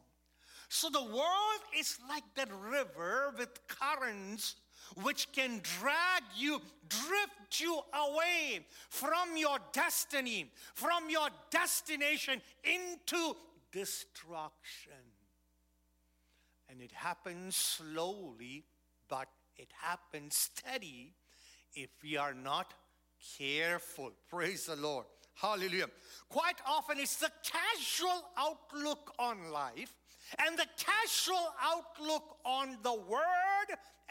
So 0.70 0.90
the 0.90 1.04
world 1.04 1.62
is 1.78 1.98
like 2.10 2.24
that 2.36 2.50
river 2.52 3.34
with 3.38 3.68
currents 3.68 4.56
which 5.02 5.32
can 5.32 5.62
drag 5.80 6.24
you, 6.36 6.62
drift 6.88 7.60
you 7.60 7.80
away 7.94 8.66
from 8.90 9.36
your 9.36 9.58
destiny, 9.72 10.52
from 10.74 11.10
your 11.10 11.30
destination 11.50 12.42
into 12.64 13.36
destruction. 13.72 14.92
And 16.70 16.82
it 16.82 16.92
happens 16.92 17.56
slowly, 17.56 18.64
but 19.10 19.28
it 19.56 19.72
happens 19.82 20.36
steady 20.36 21.14
if 21.76 21.90
we 22.02 22.18
are 22.18 22.34
not 22.34 22.74
careful. 23.38 24.12
Praise 24.30 24.66
the 24.66 24.76
Lord. 24.76 25.06
Hallelujah. 25.36 25.88
Quite 26.30 26.62
often 26.68 27.00
it's 27.00 27.18
the 27.18 27.32
casual 27.44 28.24
outlook 28.38 29.14
on 29.18 29.52
life 29.52 29.94
and 30.46 30.58
the 30.58 30.68
casual 30.78 31.54
outlook 31.62 32.38
on 32.46 32.78
the 32.84 32.94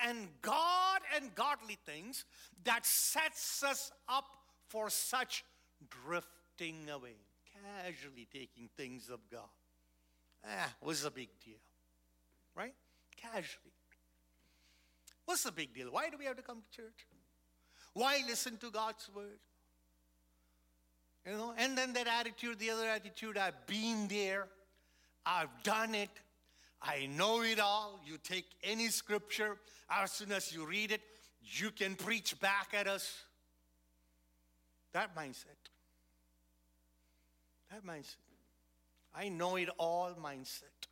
And 0.04 0.28
God 0.40 1.00
and 1.14 1.34
godly 1.34 1.78
things 1.86 2.24
that 2.64 2.84
sets 2.84 3.62
us 3.62 3.92
up 4.08 4.24
for 4.68 4.90
such 4.90 5.44
drifting 5.88 6.88
away, 6.90 7.16
casually 7.84 8.26
taking 8.32 8.68
things 8.76 9.08
of 9.10 9.20
God. 9.30 9.48
Ah, 10.44 10.74
what's 10.80 11.02
the 11.02 11.10
big 11.10 11.28
deal? 11.44 11.60
Right? 12.56 12.74
Casually. 13.16 13.72
What's 15.24 15.44
the 15.44 15.52
big 15.52 15.72
deal? 15.74 15.88
Why 15.90 16.10
do 16.10 16.16
we 16.18 16.24
have 16.24 16.36
to 16.36 16.42
come 16.42 16.62
to 16.70 16.76
church? 16.76 17.06
Why 17.94 18.22
listen 18.26 18.56
to 18.58 18.70
God's 18.70 19.08
word? 19.14 19.38
You 21.26 21.32
know, 21.32 21.54
and 21.56 21.78
then 21.78 21.92
that 21.92 22.08
attitude, 22.08 22.58
the 22.58 22.70
other 22.70 22.88
attitude, 22.88 23.38
I've 23.38 23.66
been 23.66 24.08
there, 24.08 24.48
I've 25.24 25.62
done 25.62 25.94
it, 25.94 26.10
I 26.82 27.06
know 27.06 27.42
it 27.42 27.60
all. 27.60 28.00
You 28.04 28.18
take 28.18 28.46
any 28.62 28.88
scripture, 28.88 29.58
as 29.90 30.12
soon 30.12 30.32
as 30.32 30.52
you 30.52 30.66
read 30.66 30.90
it, 30.90 31.00
you 31.40 31.70
can 31.70 31.94
preach 31.94 32.38
back 32.40 32.68
at 32.72 32.86
us. 32.86 33.22
That 34.92 35.16
mindset. 35.16 35.70
That 37.70 37.86
mindset. 37.86 38.16
I 39.14 39.28
know 39.28 39.56
it 39.56 39.68
all 39.78 40.14
mindset. 40.22 40.88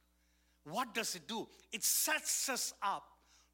What 0.64 0.94
does 0.94 1.14
it 1.14 1.26
do? 1.26 1.48
It 1.72 1.82
sets 1.82 2.48
us 2.48 2.72
up 2.82 3.04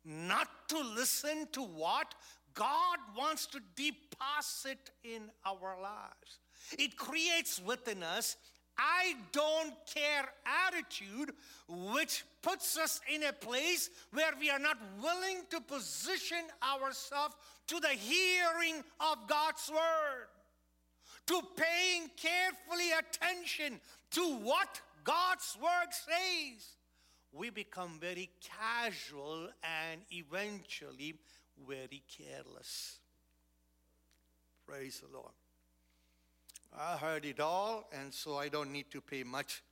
not 0.04 0.48
to 0.68 0.78
listen 0.78 1.48
to 1.52 1.62
what 1.62 2.14
God 2.54 2.98
wants 3.16 3.46
to 3.48 3.60
deposit 3.76 4.90
in 5.04 5.30
our 5.44 5.76
lives. 5.80 6.40
It 6.78 6.96
creates 6.96 7.60
within 7.60 8.02
us 8.02 8.36
I 8.78 9.14
don't 9.32 9.74
care 9.92 10.26
attitude, 10.66 11.32
which 11.68 12.24
puts 12.42 12.76
us 12.78 13.00
in 13.12 13.22
a 13.24 13.32
place 13.32 13.90
where 14.12 14.32
we 14.38 14.50
are 14.50 14.58
not 14.58 14.78
willing 15.02 15.38
to 15.50 15.60
position 15.60 16.44
ourselves 16.62 17.34
to 17.68 17.80
the 17.80 17.88
hearing 17.88 18.82
of 19.00 19.26
God's 19.26 19.70
word, 19.70 20.28
to 21.26 21.40
paying 21.56 22.10
carefully 22.16 22.92
attention 22.92 23.80
to 24.12 24.36
what 24.38 24.80
God's 25.04 25.56
word 25.60 25.90
says. 25.90 26.76
We 27.32 27.50
become 27.50 27.98
very 28.00 28.30
casual 28.40 29.48
and 29.62 30.00
eventually 30.10 31.14
very 31.66 32.02
careless. 32.08 32.98
Praise 34.66 35.00
the 35.00 35.16
Lord. 35.16 35.32
I 36.78 36.96
heard 36.96 37.24
it 37.24 37.40
all, 37.40 37.88
and 37.92 38.12
so 38.12 38.36
I 38.36 38.48
don't 38.48 38.72
need 38.72 38.90
to 38.90 39.00
pay 39.00 39.22
much 39.22 39.62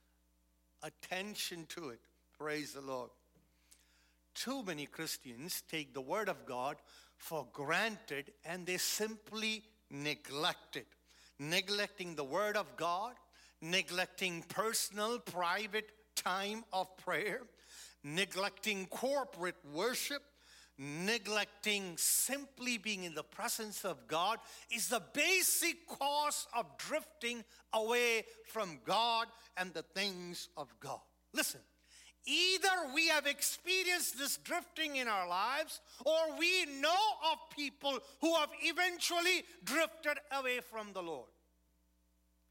attention 0.82 1.66
to 1.70 1.90
it. 1.90 2.00
Praise 2.38 2.72
the 2.72 2.80
Lord. 2.80 3.10
Too 4.34 4.62
many 4.64 4.86
Christians 4.86 5.62
take 5.70 5.94
the 5.94 6.00
Word 6.00 6.28
of 6.28 6.44
God 6.44 6.76
for 7.16 7.46
granted 7.52 8.32
and 8.44 8.66
they 8.66 8.76
simply 8.78 9.62
neglect 9.90 10.76
it. 10.76 10.88
Neglecting 11.38 12.16
the 12.16 12.24
Word 12.24 12.56
of 12.56 12.76
God, 12.76 13.14
neglecting 13.60 14.42
personal, 14.48 15.18
private 15.20 15.90
time 16.16 16.64
of 16.72 16.96
prayer, 16.96 17.42
neglecting 18.02 18.86
corporate 18.86 19.56
worship, 19.72 20.22
neglecting 20.78 21.96
simply 21.96 22.78
being 22.78 23.04
in 23.04 23.14
the 23.14 23.22
presence 23.22 23.84
of 23.84 24.06
God 24.08 24.38
is 24.74 24.88
the 24.88 25.02
basic 25.12 25.86
cause 25.86 26.46
of 26.56 26.66
drifting 26.78 27.44
away 27.72 28.24
from 28.46 28.80
God 28.84 29.28
and 29.56 29.72
the 29.72 29.82
things 29.82 30.48
of 30.56 30.68
God. 30.80 31.00
Listen, 31.32 31.60
either 32.26 32.92
we 32.94 33.08
have 33.08 33.26
experienced 33.26 34.18
this 34.18 34.36
drifting 34.38 34.96
in 34.96 35.08
our 35.08 35.28
lives 35.28 35.80
or 36.04 36.38
we 36.38 36.66
know 36.80 37.04
of 37.32 37.38
people 37.56 37.98
who 38.20 38.34
have 38.34 38.50
eventually 38.62 39.44
drifted 39.64 40.18
away 40.32 40.60
from 40.60 40.92
the 40.92 41.02
Lord. 41.02 41.28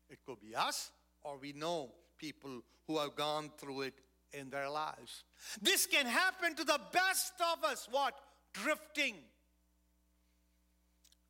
It 0.10 0.20
could 0.26 0.40
be 0.40 0.56
us 0.56 0.92
or 1.24 1.38
we 1.38 1.54
know 1.54 1.92
people 2.18 2.62
who 2.88 3.00
have 3.00 3.16
gone 3.16 3.50
through 3.58 3.82
it 3.82 4.00
in 4.34 4.50
their 4.50 4.70
lives. 4.70 5.24
This 5.62 5.86
can 5.86 6.06
happen 6.06 6.56
to 6.56 6.64
the 6.64 6.80
best 6.92 7.34
of 7.40 7.64
us. 7.64 7.88
What? 7.92 8.14
Drifting. 8.54 9.16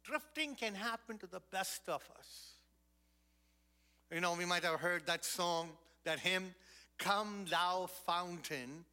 Drifting 0.04 0.56
can 0.56 0.76
happen 0.76 1.18
to 1.20 1.28
the 1.28 1.42
best 1.52 1.82
of 1.88 2.04
us. 2.18 2.52
You 4.12 4.22
know, 4.22 4.34
we 4.34 4.46
might 4.46 4.64
have 4.64 4.80
heard 4.80 5.08
that 5.08 5.26
song, 5.26 5.70
that 6.04 6.20
hymn, 6.20 6.54
Come 7.00 7.46
Thou 7.50 7.90
Fountain 8.06 8.86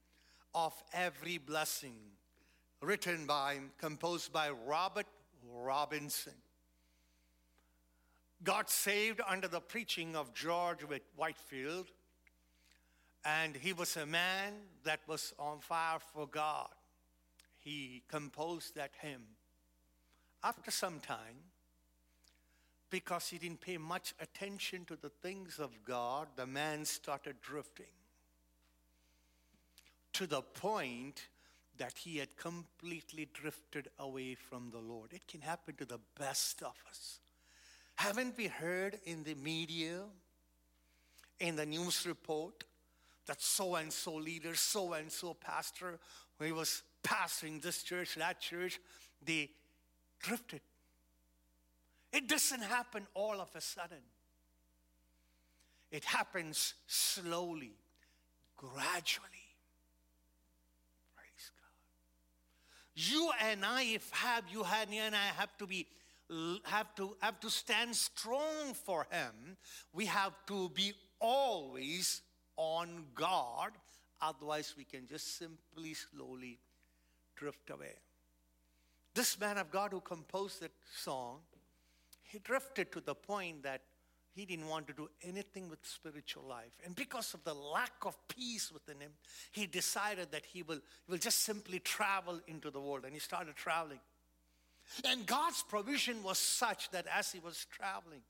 of 0.55 0.73
Every 0.93 1.39
Blessing, 1.39 1.97
written 2.81 3.27
by, 3.27 3.59
composed 3.79 4.33
by 4.33 4.51
Robert 4.67 5.07
Robinson. 5.53 6.33
Got 8.43 8.71
saved 8.71 9.21
under 9.29 9.49
the 9.49 9.61
preaching 9.61 10.17
of 10.17 10.33
George 10.33 10.81
Whitefield 11.17 11.87
and 13.25 13.57
he 13.57 13.73
was 13.73 13.97
a 13.97 14.07
man 14.07 14.55
that 14.85 15.01
was 15.07 15.35
on 15.39 15.61
fire 15.61 15.99
for 16.13 16.27
God. 16.27 16.71
He 17.59 18.03
composed 18.09 18.75
that 18.77 18.93
hymn. 19.01 19.23
After 20.43 20.71
some 20.71 21.01
time, 21.01 21.37
because 22.89 23.29
he 23.29 23.39
didn't 23.39 23.61
pay 23.61 23.77
much 23.77 24.15
attention 24.21 24.85
to 24.87 24.97
the 24.97 25.11
things 25.11 25.59
of 25.59 25.71
God, 25.85 26.29
the 26.37 26.47
man 26.47 26.85
started 26.85 27.37
drifting 27.41 27.87
to 30.15 30.27
the 30.27 30.43
point 30.43 31.29
that 31.79 31.97
he 31.99 32.19
had 32.19 32.37
completely 32.37 33.29
drifted 33.33 33.89
away 33.99 34.35
from 34.35 34.71
the 34.71 34.79
Lord. 34.79 35.13
It 35.13 35.27
can 35.27 35.41
happen 35.41 35.77
to 35.77 35.85
the 35.85 36.01
best 36.19 36.63
of 36.63 36.75
us. 36.89 37.21
Haven't 37.95 38.37
we 38.37 38.49
heard 38.49 38.99
in 39.05 39.25
the 39.25 39.35
media, 39.35 40.01
in 41.39 41.57
the 41.57 41.67
news 41.67 42.07
report, 42.07 42.65
that 43.31 43.41
so 43.41 43.77
and 43.77 43.93
so 43.93 44.17
leader, 44.17 44.57
so 44.57 44.93
and 44.95 45.11
so 45.11 45.35
pastor, 45.35 46.01
when 46.37 46.49
he 46.49 46.53
was 46.53 46.83
pastoring 47.05 47.63
this 47.63 47.85
church, 47.85 48.17
that 48.17 48.41
church, 48.41 48.81
they 49.25 49.49
drifted. 50.19 50.61
It 52.13 52.27
doesn't 52.27 52.63
happen 52.63 53.07
all 53.15 53.41
of 53.41 53.49
a 53.55 53.61
sudden. 53.61 54.03
It 55.93 56.05
happens 56.05 56.75
slowly, 56.89 57.77
gradually. 58.57 59.47
Praise 61.15 61.53
God. 61.55 61.71
You 62.97 63.31
and 63.49 63.65
I, 63.65 63.85
if 63.85 64.11
have 64.11 64.43
you 64.51 64.65
and 64.65 65.15
I 65.15 65.31
have 65.39 65.57
to 65.59 65.69
be 65.69 65.87
have 66.65 66.93
to 66.97 67.17
have 67.21 67.39
to 67.41 67.51
stand 67.51 67.95
strong 67.95 68.75
for 68.75 69.07
him. 69.11 69.57
We 69.93 70.07
have 70.07 70.33
to 70.49 70.69
be 70.71 70.95
always 71.21 72.23
on 72.61 73.07
God. 73.15 73.71
Otherwise, 74.21 74.75
we 74.77 74.85
can 74.85 75.07
just 75.07 75.39
simply 75.39 75.95
slowly 75.95 76.59
drift 77.35 77.71
away. 77.71 77.95
This 79.15 79.41
man 79.41 79.57
of 79.57 79.71
God 79.71 79.93
who 79.93 80.01
composed 80.01 80.61
that 80.61 80.73
song, 80.95 81.39
he 82.23 82.39
drifted 82.39 82.93
to 82.93 83.01
the 83.01 83.15
point 83.15 83.63
that 83.63 83.81
he 84.33 84.45
didn't 84.45 84.69
want 84.69 84.87
to 84.89 84.93
do 84.93 85.09
anything 85.23 85.71
with 85.71 85.81
spiritual 85.83 86.45
life. 86.47 86.73
And 86.85 86.95
because 86.95 87.33
of 87.33 87.43
the 87.45 87.55
lack 87.55 87.95
of 88.05 88.17
peace 88.29 88.71
within 88.71 89.01
him, 89.01 89.13
he 89.53 89.67
decided 89.67 90.31
that 90.31 90.45
he 90.45 90.63
will, 90.63 90.81
he 91.07 91.11
will 91.11 91.19
just 91.19 91.41
simply 91.41 91.81
travel 91.81 92.41
into 92.47 92.71
the 92.71 92.81
world. 92.81 93.05
And 93.05 93.15
he 93.15 93.21
started 93.21 93.57
traveling. 93.57 94.01
And 95.05 95.27
God's 95.27 95.63
provision 95.63 96.23
was 96.23 96.39
such 96.39 96.91
that 96.91 97.07
as 97.13 97.33
he 97.33 97.41
was 97.41 97.67
traveling, 97.71 98.21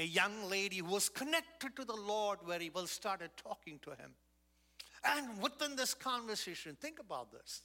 a 0.00 0.04
young 0.04 0.48
lady 0.48 0.78
who 0.78 0.86
was 0.86 1.10
connected 1.10 1.76
to 1.76 1.84
the 1.84 1.94
Lord 1.94 2.38
very 2.46 2.70
well 2.70 2.86
started 2.86 3.30
talking 3.36 3.78
to 3.82 3.90
him. 3.90 4.14
And 5.04 5.42
within 5.42 5.76
this 5.76 5.92
conversation, 5.92 6.76
think 6.80 6.98
about 6.98 7.30
this. 7.32 7.62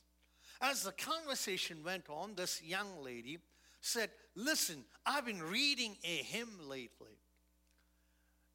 As 0.62 0.84
the 0.84 0.92
conversation 0.92 1.84
went 1.84 2.10
on, 2.10 2.36
this 2.36 2.62
young 2.62 3.02
lady 3.02 3.40
said, 3.80 4.10
Listen, 4.36 4.84
I've 5.06 5.26
been 5.26 5.42
reading 5.42 5.96
a 6.04 6.18
hymn 6.18 6.60
lately. 6.68 7.18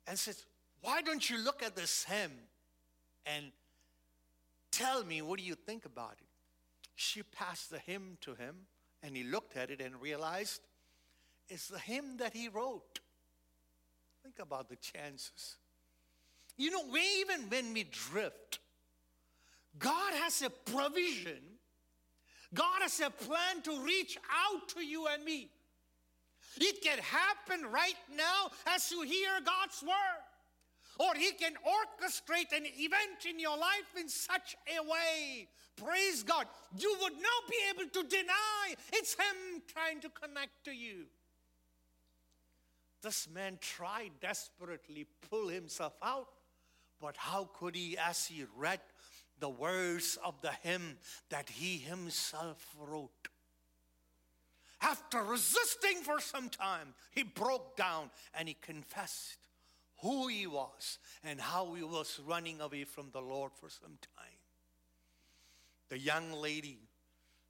And 0.07 0.19
says, 0.19 0.45
Why 0.83 1.01
don't 1.01 1.29
you 1.29 1.39
look 1.39 1.63
at 1.63 1.75
this 1.75 2.05
hymn 2.05 2.33
and 3.25 3.47
tell 4.71 5.05
me 5.05 5.23
what 5.23 5.39
do 5.39 5.45
you 5.45 5.55
think 5.55 5.87
about 5.87 6.17
it? 6.21 6.27
She 6.97 7.23
passed 7.23 7.71
the 7.71 7.79
hymn 7.79 8.19
to 8.23 8.35
him, 8.35 8.57
and 9.03 9.17
he 9.17 9.25
looked 9.25 9.57
at 9.57 9.71
it 9.71 9.81
and 9.81 10.03
realized 10.03 10.61
it's 11.49 11.69
the 11.69 11.79
hymn 11.79 12.19
that 12.19 12.35
he 12.35 12.49
wrote. 12.49 13.01
Think 14.23 14.39
about 14.39 14.69
the 14.69 14.77
chances. 14.77 15.57
You 16.57 16.71
know, 16.71 16.85
even 17.25 17.49
when 17.49 17.73
we 17.73 17.85
drift, 17.85 18.59
God 19.79 20.13
has 20.15 20.43
a 20.43 20.51
provision. 20.51 21.41
God 22.53 22.83
has 22.83 23.01
a 23.01 23.11
plan 23.11 23.63
to 23.65 23.83
reach 23.83 24.19
out 24.31 24.69
to 24.71 24.85
you 24.85 25.07
and 25.07 25.25
me. 25.25 25.51
It 26.57 26.83
can 26.83 26.99
happen 26.99 27.71
right 27.71 27.95
now 28.15 28.51
as 28.75 28.91
you 28.91 29.03
hear 29.03 29.31
God's 29.45 29.83
word. 29.83 30.23
Or 30.99 31.15
He 31.15 31.33
can 31.33 31.55
orchestrate 31.55 32.55
an 32.55 32.65
event 32.67 33.25
in 33.29 33.39
your 33.39 33.57
life 33.57 33.95
in 33.99 34.09
such 34.09 34.57
a 34.69 34.83
way. 34.83 35.49
Praise 35.77 36.23
God. 36.23 36.47
You 36.77 36.95
would 37.01 37.15
not 37.15 37.49
be 37.49 37.57
able 37.71 37.91
to 37.91 38.03
deny 38.09 38.75
it's 38.93 39.15
Him 39.15 39.63
trying 39.73 40.01
to 40.01 40.11
connect 40.11 40.65
to 40.65 40.73
you. 40.73 41.07
This 43.03 43.29
man 43.33 43.59
tried 43.61 44.13
desperately 44.21 45.07
pull 45.31 45.49
himself 45.49 45.95
out, 46.03 46.29
but 47.01 47.17
how 47.17 47.49
could 47.59 47.75
he 47.75 47.97
as 47.97 48.27
he 48.27 48.45
read 48.57 48.81
the 49.39 49.49
words 49.49 50.19
of 50.23 50.41
the 50.43 50.53
hymn 50.63 50.99
that 51.31 51.49
he 51.49 51.79
himself 51.79 52.75
wrote? 52.79 53.29
After 54.83 55.23
resisting 55.23 56.03
for 56.03 56.21
some 56.21 56.49
time, 56.49 56.95
he 57.11 57.23
broke 57.23 57.77
down 57.77 58.11
and 58.35 58.49
he 58.49 58.55
confessed 58.55 59.39
who 60.03 60.29
he 60.29 60.47
was 60.47 60.99
and 61.23 61.41
how 61.41 61.75
he 61.75 61.83
was 61.83 62.21
running 62.27 62.61
away 62.61 62.85
from 62.85 63.11
the 63.13 63.21
Lord 63.21 63.53
for 63.55 63.69
some 63.69 63.99
time. 64.17 64.39
The 65.89 65.99
young 65.99 66.33
lady, 66.33 66.79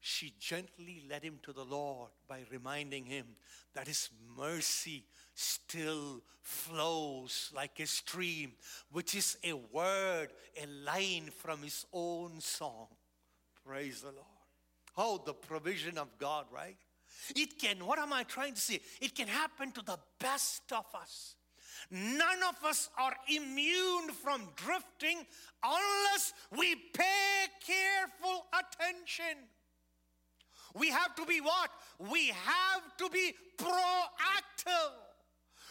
she 0.00 0.32
gently 0.38 1.02
led 1.08 1.22
him 1.22 1.38
to 1.42 1.52
the 1.52 1.64
Lord 1.64 2.10
by 2.26 2.40
reminding 2.50 3.04
him 3.04 3.26
that 3.74 3.86
his 3.86 4.08
mercy 4.36 5.04
still 5.34 6.22
flows 6.42 7.50
like 7.54 7.78
a 7.80 7.86
stream, 7.86 8.52
which 8.90 9.14
is 9.14 9.36
a 9.44 9.52
word, 9.52 10.28
a 10.60 10.66
line 10.66 11.30
from 11.36 11.62
his 11.62 11.86
own 11.92 12.40
song. 12.40 12.88
Praise 13.64 14.00
the 14.00 14.08
Lord. 14.08 14.26
Oh, 14.96 15.22
the 15.24 15.34
provision 15.34 15.98
of 15.98 16.08
God, 16.18 16.46
right? 16.50 16.76
It 17.36 17.58
can, 17.58 17.84
what 17.84 17.98
am 17.98 18.12
I 18.12 18.22
trying 18.22 18.54
to 18.54 18.60
say? 18.60 18.80
It 19.00 19.14
can 19.14 19.28
happen 19.28 19.72
to 19.72 19.82
the 19.82 19.98
best 20.18 20.62
of 20.72 20.86
us. 20.94 21.36
None 21.90 22.42
of 22.48 22.64
us 22.64 22.88
are 22.98 23.16
immune 23.28 24.10
from 24.22 24.48
drifting 24.56 25.26
unless 25.62 26.32
we 26.56 26.74
pay 26.74 27.46
careful 27.66 28.46
attention. 28.52 29.44
We 30.74 30.90
have 30.90 31.14
to 31.16 31.26
be 31.26 31.40
what? 31.40 31.70
We 31.98 32.28
have 32.28 32.96
to 32.98 33.09
be 33.11 33.35
proactive. 33.59 34.94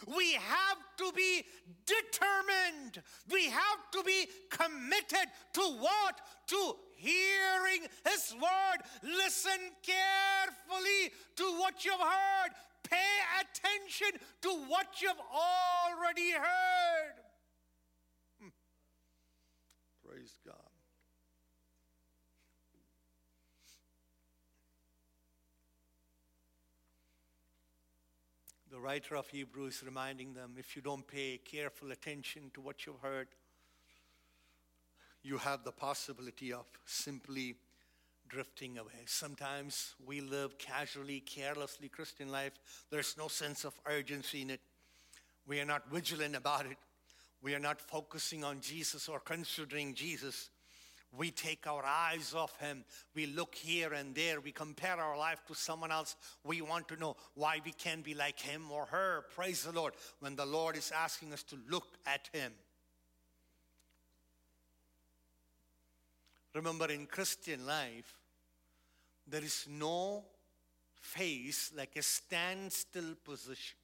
We 0.06 0.32
have 0.32 0.78
to 0.98 1.12
be 1.14 1.44
determined. 1.84 3.02
We 3.30 3.46
have 3.46 3.90
to 3.92 4.02
be 4.02 4.26
committed 4.50 5.28
to 5.54 5.60
what? 5.60 6.20
To 6.48 6.74
hearing 6.96 7.86
His 8.08 8.34
word. 8.34 8.78
Listen 9.02 9.60
carefully 9.82 11.12
to 11.36 11.44
what 11.58 11.84
you've 11.84 12.00
heard. 12.00 12.50
Pay 12.82 12.96
attention 13.40 14.20
to 14.42 14.48
what 14.68 15.00
you've 15.00 15.12
already 15.32 16.32
heard. 16.32 17.14
Hmm. 18.40 18.48
Praise 20.06 20.38
God. 20.44 20.69
The 28.70 28.78
writer 28.78 29.16
of 29.16 29.28
Hebrews 29.28 29.76
is 29.76 29.82
reminding 29.82 30.32
them 30.32 30.52
if 30.56 30.76
you 30.76 30.82
don't 30.82 31.06
pay 31.06 31.40
careful 31.44 31.90
attention 31.90 32.52
to 32.54 32.60
what 32.60 32.86
you've 32.86 33.00
heard, 33.00 33.26
you 35.24 35.38
have 35.38 35.64
the 35.64 35.72
possibility 35.72 36.52
of 36.52 36.66
simply 36.86 37.56
drifting 38.28 38.78
away. 38.78 38.92
Sometimes 39.06 39.94
we 40.06 40.20
live 40.20 40.56
casually, 40.56 41.18
carelessly 41.18 41.88
Christian 41.88 42.30
life. 42.30 42.52
There's 42.90 43.16
no 43.18 43.26
sense 43.26 43.64
of 43.64 43.74
urgency 43.86 44.42
in 44.42 44.50
it. 44.50 44.60
We 45.48 45.58
are 45.58 45.64
not 45.64 45.90
vigilant 45.90 46.36
about 46.36 46.66
it. 46.66 46.78
We 47.42 47.56
are 47.56 47.60
not 47.60 47.80
focusing 47.80 48.44
on 48.44 48.60
Jesus 48.60 49.08
or 49.08 49.18
considering 49.18 49.94
Jesus. 49.94 50.48
We 51.16 51.32
take 51.32 51.66
our 51.66 51.84
eyes 51.84 52.34
off 52.34 52.58
Him. 52.60 52.84
We 53.14 53.26
look 53.26 53.54
here 53.54 53.92
and 53.92 54.14
there. 54.14 54.40
We 54.40 54.52
compare 54.52 54.96
our 54.96 55.18
life 55.18 55.40
to 55.48 55.54
someone 55.54 55.90
else. 55.90 56.14
We 56.44 56.60
want 56.62 56.86
to 56.88 56.96
know 56.96 57.16
why 57.34 57.60
we 57.64 57.72
can't 57.72 58.04
be 58.04 58.14
like 58.14 58.38
Him 58.38 58.70
or 58.70 58.86
her. 58.86 59.24
Praise 59.34 59.64
the 59.64 59.72
Lord. 59.72 59.94
When 60.20 60.36
the 60.36 60.46
Lord 60.46 60.76
is 60.76 60.92
asking 60.94 61.32
us 61.32 61.42
to 61.44 61.58
look 61.68 61.88
at 62.06 62.28
Him. 62.32 62.52
Remember, 66.54 66.86
in 66.86 67.06
Christian 67.06 67.66
life, 67.66 68.14
there 69.26 69.42
is 69.42 69.66
no 69.68 70.24
phase 71.00 71.72
like 71.76 71.96
a 71.96 72.02
standstill 72.02 73.14
position. 73.24 73.76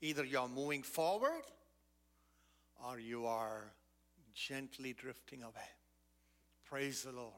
Either 0.00 0.24
you 0.24 0.38
are 0.38 0.48
moving 0.48 0.82
forward 0.82 1.42
or 2.88 2.98
you 2.98 3.26
are 3.26 3.72
gently 4.48 4.92
drifting 4.92 5.42
away. 5.42 5.70
Praise 6.64 7.02
the 7.02 7.12
Lord. 7.12 7.32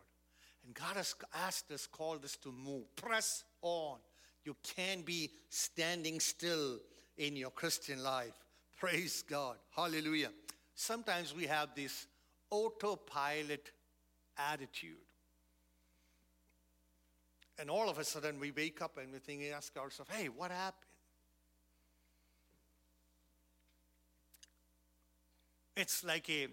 And 0.65 0.75
God 0.75 0.97
has 0.97 1.15
asked 1.47 1.71
us, 1.73 1.87
called 1.87 2.25
us 2.25 2.37
to 2.43 2.53
move, 2.53 2.95
press 2.97 3.45
on. 3.63 3.99
You 4.45 4.57
can't 4.77 5.05
be 5.05 5.31
standing 5.49 6.21
still 6.21 6.79
in 7.17 7.37
your 7.37 7.51
Christian 7.51 8.03
life. 8.03 8.35
Praise 8.79 9.23
God. 9.23 9.57
Hallelujah. 9.75 10.31
Sometimes 10.75 11.35
we 11.35 11.47
have 11.47 11.71
this 11.75 12.07
autopilot 12.51 13.71
attitude. 14.37 14.97
And 17.59 17.71
all 17.71 17.89
of 17.89 17.99
a 17.99 18.05
sudden 18.05 18.41
we 18.41 18.51
wake 18.51 18.83
up 18.83 18.99
and 18.99 19.13
we 19.13 19.19
think, 19.19 19.41
we 19.41 19.51
ask 19.51 19.77
ourselves, 19.77 20.11
hey, 20.13 20.27
what 20.27 20.51
happened? 20.51 20.89
It's 25.77 26.05
like 26.05 26.29
a, 26.29 26.49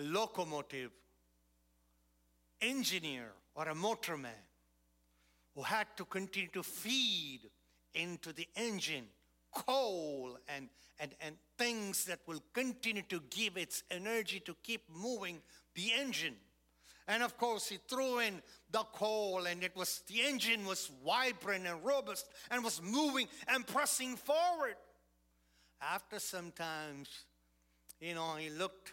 a 0.00 0.02
locomotive 0.02 0.90
engineer 2.60 3.32
or 3.54 3.68
a 3.68 3.74
motorman 3.74 4.42
who 5.54 5.62
had 5.62 5.86
to 5.96 6.04
continue 6.04 6.48
to 6.48 6.62
feed 6.62 7.40
into 7.94 8.32
the 8.32 8.46
engine 8.56 9.04
coal 9.52 10.38
and, 10.48 10.68
and, 10.98 11.12
and 11.20 11.36
things 11.58 12.04
that 12.04 12.20
will 12.26 12.42
continue 12.52 13.02
to 13.02 13.20
give 13.30 13.56
its 13.56 13.82
energy 13.90 14.40
to 14.40 14.54
keep 14.62 14.82
moving 14.88 15.38
the 15.74 15.92
engine. 15.98 16.36
And 17.08 17.22
of 17.22 17.36
course, 17.36 17.68
he 17.68 17.78
threw 17.88 18.20
in 18.20 18.40
the 18.70 18.84
coal, 18.92 19.46
and 19.46 19.64
it 19.64 19.74
was 19.74 20.02
the 20.06 20.20
engine 20.22 20.64
was 20.64 20.88
vibrant 21.04 21.66
and 21.66 21.84
robust 21.84 22.28
and 22.50 22.62
was 22.62 22.80
moving 22.80 23.26
and 23.48 23.66
pressing 23.66 24.16
forward. 24.16 24.76
After 25.82 26.20
some 26.20 26.52
times, 26.52 27.08
you 28.00 28.14
know, 28.14 28.36
he 28.36 28.50
looked, 28.50 28.92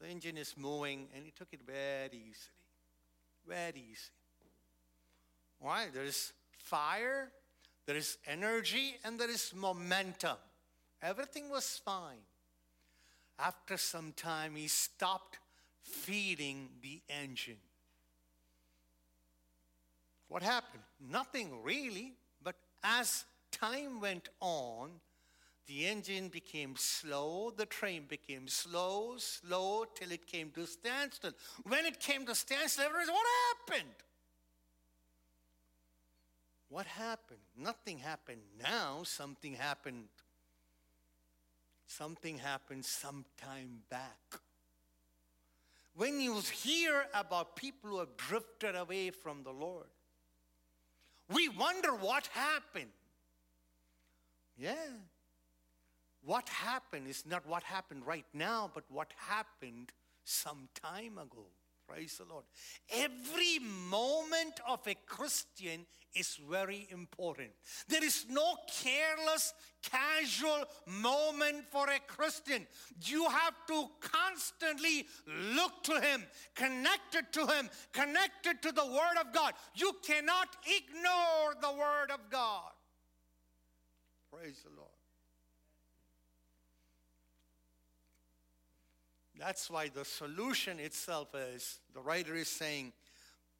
the 0.00 0.08
engine 0.08 0.38
is 0.38 0.54
moving, 0.56 1.08
and 1.14 1.24
he 1.24 1.30
took 1.30 1.48
it 1.52 1.60
very 1.66 2.06
easily. 2.06 2.56
Very 3.46 3.84
easy. 3.92 4.10
Why? 5.58 5.88
There 5.92 6.04
is 6.04 6.32
fire, 6.50 7.30
there 7.86 7.96
is 7.96 8.16
energy, 8.26 8.96
and 9.04 9.20
there 9.20 9.30
is 9.30 9.52
momentum. 9.54 10.36
Everything 11.02 11.50
was 11.50 11.80
fine. 11.84 12.24
After 13.38 13.76
some 13.76 14.12
time, 14.12 14.54
he 14.54 14.68
stopped 14.68 15.38
feeding 15.82 16.68
the 16.82 17.00
engine. 17.08 17.56
What 20.28 20.42
happened? 20.42 20.82
Nothing 21.10 21.62
really, 21.62 22.12
but 22.42 22.54
as 22.84 23.24
time 23.50 24.00
went 24.00 24.28
on, 24.40 24.90
the 25.70 25.86
engine 25.86 26.26
became 26.26 26.74
slow, 26.76 27.52
the 27.56 27.64
train 27.64 28.02
became 28.08 28.48
slow, 28.48 29.14
slow, 29.18 29.84
till 29.94 30.10
it 30.10 30.26
came 30.26 30.50
to 30.50 30.66
standstill. 30.66 31.30
When 31.62 31.86
it 31.86 32.00
came 32.00 32.26
to 32.26 32.34
standstill, 32.34 32.86
everyone 32.86 33.06
What 33.06 33.26
happened? 33.68 33.94
What 36.70 36.86
happened? 36.86 37.38
Nothing 37.56 37.98
happened 37.98 38.40
now, 38.60 39.04
something 39.04 39.54
happened. 39.54 40.08
Something 41.86 42.38
happened 42.38 42.84
some 42.84 43.24
time 43.40 43.82
back. 43.88 44.40
When 45.94 46.18
you 46.20 46.40
hear 46.52 47.04
about 47.14 47.54
people 47.54 47.90
who 47.90 47.98
have 48.00 48.16
drifted 48.16 48.74
away 48.74 49.10
from 49.10 49.44
the 49.44 49.52
Lord, 49.52 49.86
we 51.32 51.48
wonder 51.48 51.94
what 51.94 52.26
happened. 52.32 52.90
Yeah. 54.58 54.74
What 56.22 56.48
happened 56.48 57.08
is 57.08 57.24
not 57.26 57.46
what 57.46 57.62
happened 57.62 58.06
right 58.06 58.26
now, 58.34 58.70
but 58.74 58.84
what 58.90 59.12
happened 59.16 59.92
some 60.24 60.68
time 60.74 61.18
ago. 61.18 61.46
Praise 61.88 62.18
the 62.18 62.32
Lord. 62.32 62.44
Every 62.88 63.58
moment 63.90 64.60
of 64.68 64.86
a 64.86 64.94
Christian 65.06 65.86
is 66.14 66.38
very 66.48 66.86
important. 66.92 67.50
There 67.88 68.04
is 68.04 68.26
no 68.30 68.54
careless, 68.80 69.52
casual 69.82 70.66
moment 70.86 71.64
for 71.72 71.90
a 71.90 71.98
Christian. 72.06 72.64
You 73.02 73.24
have 73.24 73.54
to 73.68 73.86
constantly 74.00 75.06
look 75.52 75.82
to 75.84 76.00
Him, 76.00 76.22
connected 76.54 77.32
to 77.32 77.46
Him, 77.46 77.68
connected 77.92 78.62
to 78.62 78.70
the 78.70 78.86
Word 78.86 79.18
of 79.20 79.32
God. 79.32 79.54
You 79.74 79.92
cannot 80.06 80.48
ignore 80.64 81.54
the 81.60 81.76
Word 81.76 82.12
of 82.14 82.20
God. 82.30 82.70
Praise 84.32 84.60
the 84.62 84.70
Lord. 84.76 84.90
That's 89.40 89.70
why 89.70 89.88
the 89.88 90.04
solution 90.04 90.78
itself 90.78 91.34
is 91.34 91.80
the 91.94 92.00
writer 92.00 92.34
is 92.34 92.48
saying, 92.48 92.92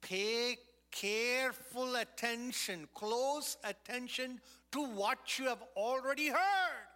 pay 0.03 0.59
careful 0.91 1.97
attention, 1.97 2.87
close 2.95 3.57
attention 3.65 4.43
to 4.73 4.85
what 4.85 5.39
you 5.39 5.47
have 5.47 5.63
already 5.75 6.29
heard. 6.29 6.87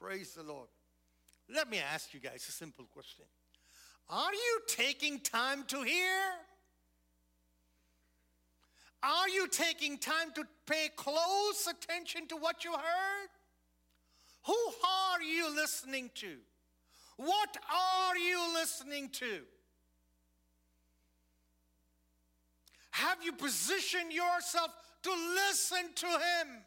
Praise 0.00 0.34
the 0.34 0.44
Lord. 0.44 0.68
Let 1.52 1.68
me 1.68 1.80
ask 1.92 2.14
you 2.14 2.20
guys 2.20 2.46
a 2.48 2.52
simple 2.52 2.84
question 2.92 3.24
Are 4.08 4.32
you 4.32 4.60
taking 4.68 5.18
time 5.18 5.64
to 5.66 5.82
hear? 5.82 6.20
Are 9.02 9.28
you 9.28 9.48
taking 9.48 9.98
time 9.98 10.30
to 10.36 10.44
pay 10.64 10.90
close 10.94 11.68
attention 11.68 12.28
to 12.28 12.36
what 12.36 12.62
you 12.64 12.70
heard? 12.70 13.30
Who 14.46 14.56
are 14.84 15.20
you 15.20 15.52
listening 15.56 16.10
to? 16.16 16.36
What 17.16 17.56
are 17.70 18.16
you 18.16 18.54
listening 18.54 19.10
to? 19.10 19.40
Have 22.90 23.18
you 23.24 23.32
positioned 23.32 24.12
yourself 24.12 24.70
to 25.02 25.10
listen 25.10 25.92
to 25.94 26.06
Him? 26.06 26.62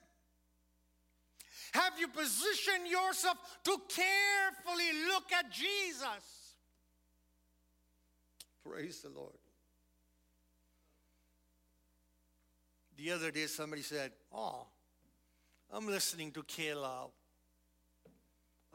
Have 1.73 1.93
you 1.99 2.07
positioned 2.07 2.87
yourself 2.89 3.37
to 3.65 3.77
carefully 3.89 5.05
look 5.07 5.31
at 5.31 5.51
Jesus? 5.51 6.55
Praise 8.63 9.01
the 9.01 9.09
Lord. 9.09 9.35
The 12.97 13.11
other 13.11 13.29
day, 13.29 13.45
somebody 13.47 13.81
said, 13.81 14.11
Oh, 14.33 14.67
I'm 15.71 15.85
listening 15.85 16.31
to 16.31 16.43
K 16.43 16.73
I 16.73 17.07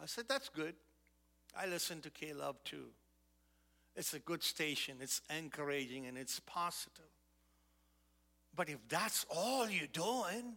said, 0.07 0.27
That's 0.29 0.49
good. 0.49 0.75
I 1.57 1.67
listen 1.67 2.01
to 2.03 2.35
Love 2.35 2.63
too. 2.65 2.87
It's 3.97 4.15
a 4.15 4.19
good 4.19 4.43
station, 4.43 4.97
it's 5.01 5.21
encouraging, 5.37 6.07
and 6.07 6.17
it's 6.17 6.41
positive. 6.41 7.05
But 8.55 8.69
if 8.69 8.79
that's 8.89 9.27
all 9.29 9.69
you're 9.69 9.87
doing, 9.87 10.57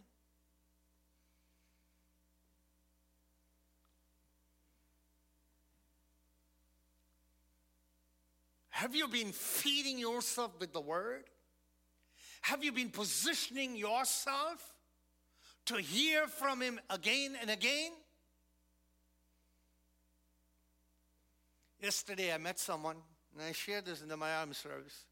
have 8.70 8.94
you 8.94 9.08
been 9.08 9.32
feeding 9.32 9.98
yourself 9.98 10.52
with 10.60 10.72
the 10.72 10.80
word? 10.80 11.24
Have 12.42 12.62
you 12.62 12.72
been 12.72 12.90
positioning 12.90 13.76
yourself 13.76 14.74
to 15.66 15.76
hear 15.76 16.26
from 16.26 16.60
Him 16.60 16.78
again 16.90 17.36
and 17.40 17.50
again? 17.50 17.92
Yesterday, 21.84 22.32
I 22.32 22.38
met 22.38 22.58
someone, 22.58 22.96
and 23.34 23.46
I 23.46 23.52
shared 23.52 23.84
this 23.84 24.00
in 24.00 24.08
the 24.08 24.16
Miami 24.16 24.54
service. 24.54 25.04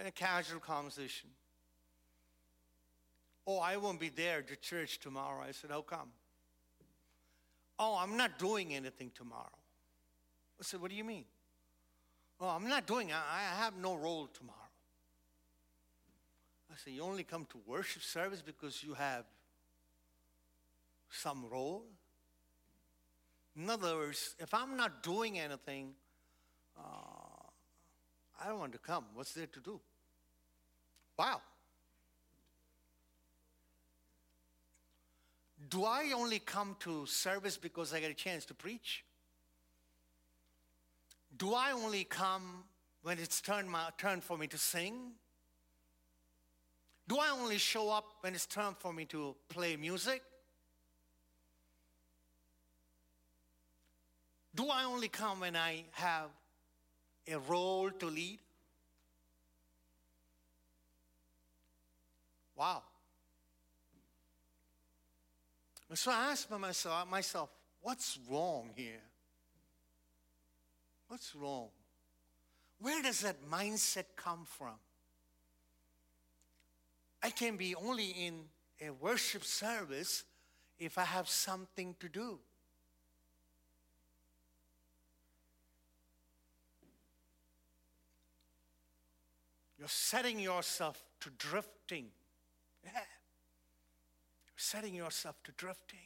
In 0.00 0.08
a 0.08 0.10
casual 0.10 0.58
conversation. 0.58 1.28
Oh, 3.46 3.60
I 3.60 3.76
won't 3.76 4.00
be 4.00 4.08
there 4.08 4.42
to 4.42 4.56
church 4.56 4.98
tomorrow. 4.98 5.44
I 5.46 5.52
said, 5.52 5.70
How 5.70 5.82
come? 5.82 6.08
Oh, 7.78 7.96
I'm 7.96 8.16
not 8.16 8.40
doing 8.40 8.74
anything 8.74 9.12
tomorrow. 9.14 9.46
I 10.58 10.64
said, 10.64 10.80
What 10.80 10.90
do 10.90 10.96
you 10.96 11.04
mean? 11.04 11.26
Oh, 12.40 12.48
I'm 12.48 12.68
not 12.68 12.88
doing 12.88 13.12
I 13.12 13.62
have 13.62 13.76
no 13.76 13.94
role 13.94 14.28
tomorrow. 14.36 14.58
I 16.72 16.74
said, 16.76 16.92
You 16.92 17.02
only 17.02 17.22
come 17.22 17.46
to 17.50 17.58
worship 17.68 18.02
service 18.02 18.42
because 18.42 18.82
you 18.82 18.94
have 18.94 19.26
some 21.08 21.44
role? 21.48 21.84
In 23.56 23.68
other 23.68 23.96
words, 23.96 24.34
if 24.38 24.54
I'm 24.54 24.76
not 24.76 25.02
doing 25.02 25.38
anything, 25.38 25.92
uh, 26.78 26.82
I 28.40 28.48
don't 28.48 28.58
want 28.58 28.72
to 28.72 28.78
come. 28.78 29.04
What's 29.14 29.32
there 29.32 29.46
to 29.46 29.60
do? 29.60 29.80
Wow. 31.18 31.40
Do 35.68 35.84
I 35.84 36.12
only 36.14 36.38
come 36.38 36.76
to 36.80 37.06
service 37.06 37.56
because 37.56 37.92
I 37.92 38.00
get 38.00 38.10
a 38.10 38.14
chance 38.14 38.44
to 38.46 38.54
preach? 38.54 39.04
Do 41.36 41.54
I 41.54 41.72
only 41.72 42.04
come 42.04 42.64
when 43.02 43.18
it's 43.18 43.40
turn, 43.40 43.68
my, 43.68 43.88
turn 43.98 44.20
for 44.20 44.38
me 44.38 44.46
to 44.48 44.58
sing? 44.58 45.12
Do 47.06 47.18
I 47.18 47.30
only 47.30 47.58
show 47.58 47.90
up 47.90 48.04
when 48.20 48.34
it's 48.34 48.46
time 48.46 48.74
for 48.78 48.92
me 48.92 49.04
to 49.06 49.34
play 49.48 49.76
music? 49.76 50.22
Do 54.54 54.68
I 54.68 54.84
only 54.84 55.08
come 55.08 55.40
when 55.40 55.56
I 55.56 55.84
have 55.92 56.30
a 57.28 57.38
role 57.38 57.90
to 57.90 58.06
lead? 58.06 58.38
Wow. 62.56 62.82
And 65.88 65.98
so 65.98 66.10
I 66.10 66.30
asked 66.30 66.50
myself, 66.50 67.08
myself, 67.08 67.50
what's 67.80 68.18
wrong 68.28 68.70
here? 68.76 69.02
What's 71.08 71.34
wrong? 71.34 71.68
Where 72.80 73.02
does 73.02 73.20
that 73.20 73.36
mindset 73.50 74.04
come 74.16 74.44
from? 74.44 74.74
I 77.22 77.30
can 77.30 77.56
be 77.56 77.74
only 77.74 78.10
in 78.10 78.44
a 78.80 78.90
worship 78.90 79.44
service 79.44 80.24
if 80.78 80.96
I 80.96 81.04
have 81.04 81.28
something 81.28 81.94
to 82.00 82.08
do. 82.08 82.38
You're 89.80 89.88
setting 89.88 90.38
yourself 90.38 91.02
to 91.20 91.30
drifting. 91.38 92.08
Yeah. 92.84 92.90
You're 92.92 94.58
setting 94.58 94.94
yourself 94.94 95.42
to 95.44 95.52
drifting. 95.52 95.98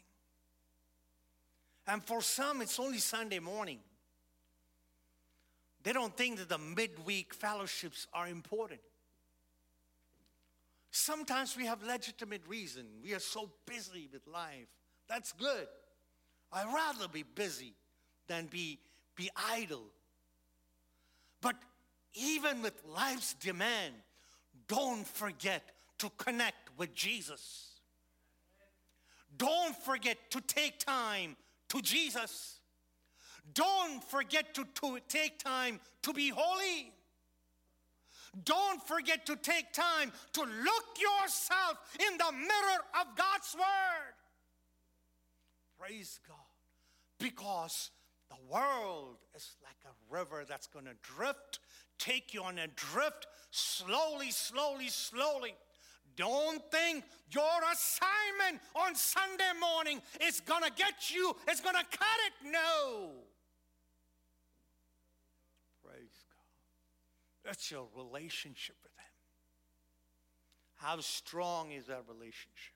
And 1.88 2.02
for 2.04 2.22
some, 2.22 2.62
it's 2.62 2.78
only 2.78 2.98
Sunday 2.98 3.40
morning. 3.40 3.80
They 5.82 5.92
don't 5.92 6.16
think 6.16 6.38
that 6.38 6.48
the 6.48 6.58
midweek 6.58 7.34
fellowships 7.34 8.06
are 8.14 8.28
important. 8.28 8.80
Sometimes 10.92 11.56
we 11.56 11.66
have 11.66 11.82
legitimate 11.82 12.42
reason. 12.46 12.86
We 13.02 13.12
are 13.12 13.18
so 13.18 13.50
busy 13.66 14.08
with 14.12 14.24
life. 14.28 14.68
That's 15.08 15.32
good. 15.32 15.66
I'd 16.52 16.72
rather 16.72 17.08
be 17.08 17.24
busy 17.24 17.74
than 18.28 18.46
be, 18.46 18.78
be 19.16 19.30
idle 19.36 19.90
But 21.40 21.56
even 22.14 22.62
with 22.62 22.74
life's 22.86 23.34
demand, 23.34 23.94
don't 24.68 25.06
forget 25.06 25.62
to 25.98 26.10
connect 26.16 26.70
with 26.78 26.94
Jesus. 26.94 27.70
Don't 29.36 29.76
forget 29.76 30.16
to 30.30 30.40
take 30.40 30.78
time 30.78 31.36
to 31.68 31.82
Jesus. 31.82 32.60
Don't 33.52 34.02
forget 34.04 34.54
to, 34.54 34.64
to 34.80 34.98
take 35.08 35.38
time 35.38 35.80
to 36.02 36.12
be 36.12 36.30
holy. 36.34 36.92
Don't 38.44 38.82
forget 38.86 39.26
to 39.26 39.36
take 39.36 39.72
time 39.72 40.12
to 40.32 40.40
look 40.40 40.98
yourself 40.98 41.78
in 42.00 42.16
the 42.18 42.32
mirror 42.32 42.80
of 43.00 43.16
God's 43.16 43.54
Word. 43.54 44.14
Praise 45.78 46.18
God. 46.26 46.36
Because 47.18 47.90
the 48.28 48.36
world 48.52 49.18
is 49.36 49.56
like 49.62 49.76
a 49.84 50.12
river 50.12 50.44
that's 50.48 50.66
going 50.66 50.86
to 50.86 50.94
drift, 51.02 51.60
take 51.98 52.34
you 52.34 52.42
on 52.42 52.58
a 52.58 52.66
drift 52.68 53.26
slowly, 53.50 54.30
slowly, 54.30 54.88
slowly. 54.88 55.54
Don't 56.16 56.62
think 56.70 57.04
your 57.30 57.60
assignment 57.72 58.62
on 58.74 58.94
Sunday 58.94 59.52
morning 59.60 60.00
is 60.26 60.40
going 60.40 60.62
to 60.62 60.70
get 60.70 61.10
you, 61.10 61.34
it's 61.48 61.60
going 61.60 61.74
to 61.74 61.84
cut 61.84 62.18
it. 62.26 62.50
No. 62.50 63.10
Praise 65.84 66.24
God. 66.28 67.44
That's 67.44 67.70
your 67.70 67.86
relationship 67.96 68.76
with 68.82 68.92
Him. 68.92 69.04
How 70.76 71.00
strong 71.00 71.72
is 71.72 71.86
that 71.86 72.04
relationship? 72.08 72.74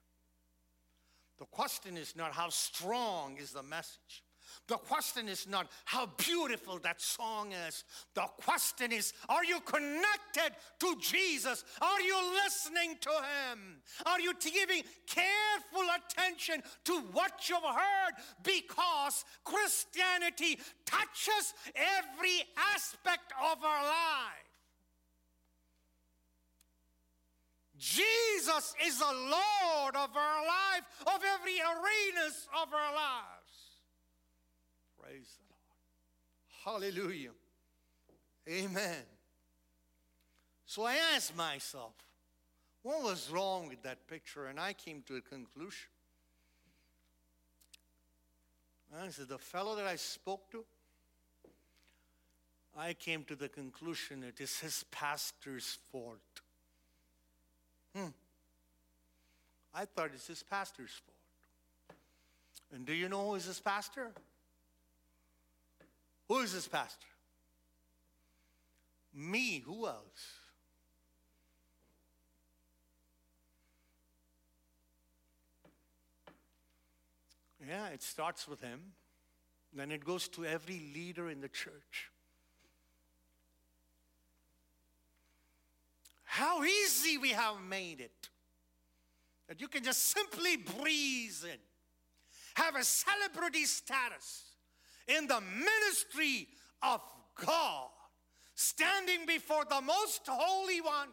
The 1.38 1.46
question 1.46 1.96
is 1.96 2.16
not 2.16 2.32
how 2.32 2.48
strong 2.48 3.36
is 3.38 3.52
the 3.52 3.62
message. 3.62 4.24
The 4.66 4.76
question 4.76 5.28
is 5.28 5.46
not 5.46 5.68
how 5.84 6.06
beautiful 6.16 6.78
that 6.80 7.00
song 7.00 7.52
is. 7.52 7.84
The 8.14 8.26
question 8.44 8.92
is 8.92 9.12
are 9.28 9.44
you 9.44 9.60
connected 9.60 10.56
to 10.80 10.96
Jesus? 11.00 11.64
Are 11.80 12.00
you 12.00 12.16
listening 12.44 12.96
to 13.00 13.10
Him? 13.10 13.80
Are 14.06 14.20
you 14.20 14.32
giving 14.40 14.82
careful 15.06 15.86
attention 15.96 16.62
to 16.84 17.00
what 17.12 17.48
you've 17.48 17.62
heard? 17.62 18.14
Because 18.42 19.24
Christianity 19.44 20.58
touches 20.84 21.54
every 21.74 22.42
aspect 22.74 23.32
of 23.52 23.64
our 23.64 23.82
life. 23.82 24.48
Jesus 27.78 28.74
is 28.84 28.98
the 28.98 29.04
Lord 29.04 29.94
of 29.94 30.10
our 30.16 30.46
life, 30.46 30.82
of 31.06 31.22
every 31.22 31.60
arenas 31.60 32.48
of 32.60 32.74
our 32.74 32.94
lives. 32.94 33.47
Praise 35.08 35.38
the 35.38 36.68
Lord. 36.68 36.82
Hallelujah. 36.82 37.30
Amen. 38.46 39.04
So 40.66 40.84
I 40.84 40.96
asked 41.14 41.34
myself, 41.34 41.94
what 42.82 43.02
was 43.02 43.30
wrong 43.30 43.68
with 43.68 43.82
that 43.84 44.06
picture? 44.06 44.46
And 44.46 44.60
I 44.60 44.74
came 44.74 45.02
to 45.06 45.16
a 45.16 45.22
conclusion. 45.22 45.88
I 49.02 49.08
said, 49.08 49.28
the 49.28 49.38
fellow 49.38 49.76
that 49.76 49.86
I 49.86 49.96
spoke 49.96 50.50
to, 50.50 50.64
I 52.76 52.92
came 52.92 53.24
to 53.24 53.36
the 53.36 53.48
conclusion 53.48 54.22
it 54.22 54.42
is 54.42 54.58
his 54.58 54.84
pastor's 54.90 55.78
fault. 55.90 56.18
Hmm. 57.96 58.08
I 59.74 59.86
thought 59.86 60.10
it's 60.14 60.26
his 60.26 60.42
pastor's 60.42 60.90
fault. 60.90 61.98
And 62.74 62.84
do 62.84 62.92
you 62.92 63.08
know 63.08 63.28
who 63.28 63.36
is 63.36 63.46
his 63.46 63.60
pastor? 63.60 64.12
Who 66.28 66.40
is 66.40 66.52
this 66.52 66.68
pastor? 66.68 67.06
Me. 69.14 69.62
Who 69.64 69.86
else? 69.86 70.38
Yeah, 77.66 77.88
it 77.88 78.02
starts 78.02 78.46
with 78.46 78.60
him. 78.60 78.80
Then 79.72 79.90
it 79.90 80.04
goes 80.04 80.28
to 80.28 80.44
every 80.44 80.80
leader 80.94 81.28
in 81.28 81.40
the 81.40 81.48
church. 81.48 82.10
How 86.24 86.62
easy 86.62 87.18
we 87.18 87.30
have 87.30 87.60
made 87.68 88.00
it. 88.00 88.28
That 89.48 89.60
you 89.60 89.68
can 89.68 89.82
just 89.82 90.04
simply 90.04 90.56
breeze 90.56 91.42
in, 91.42 91.58
have 92.54 92.76
a 92.76 92.84
celebrity 92.84 93.64
status 93.64 94.47
in 95.08 95.26
the 95.26 95.40
ministry 95.40 96.48
of 96.82 97.00
God, 97.46 97.88
standing 98.54 99.26
before 99.26 99.64
the 99.68 99.80
most 99.80 100.20
holy 100.26 100.80
one. 100.80 101.08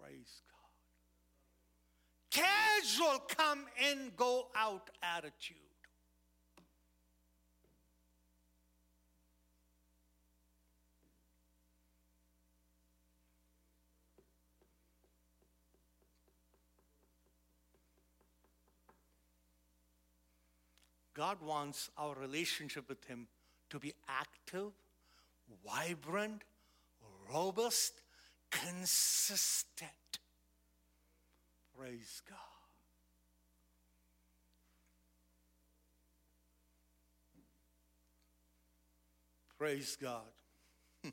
Praise 0.00 0.42
God. 0.50 2.42
Casual 2.42 3.20
come 3.28 3.66
in, 3.90 4.12
go 4.16 4.48
out 4.56 4.90
attitude. 5.02 5.56
God 21.16 21.38
wants 21.40 21.90
our 21.96 22.14
relationship 22.14 22.90
with 22.90 23.02
Him 23.06 23.26
to 23.70 23.78
be 23.78 23.94
active, 24.06 24.72
vibrant, 25.66 26.42
robust, 27.32 28.02
consistent. 28.50 29.90
Praise 31.74 32.20
God. 32.28 32.36
Praise 39.58 39.96
God. 39.98 40.20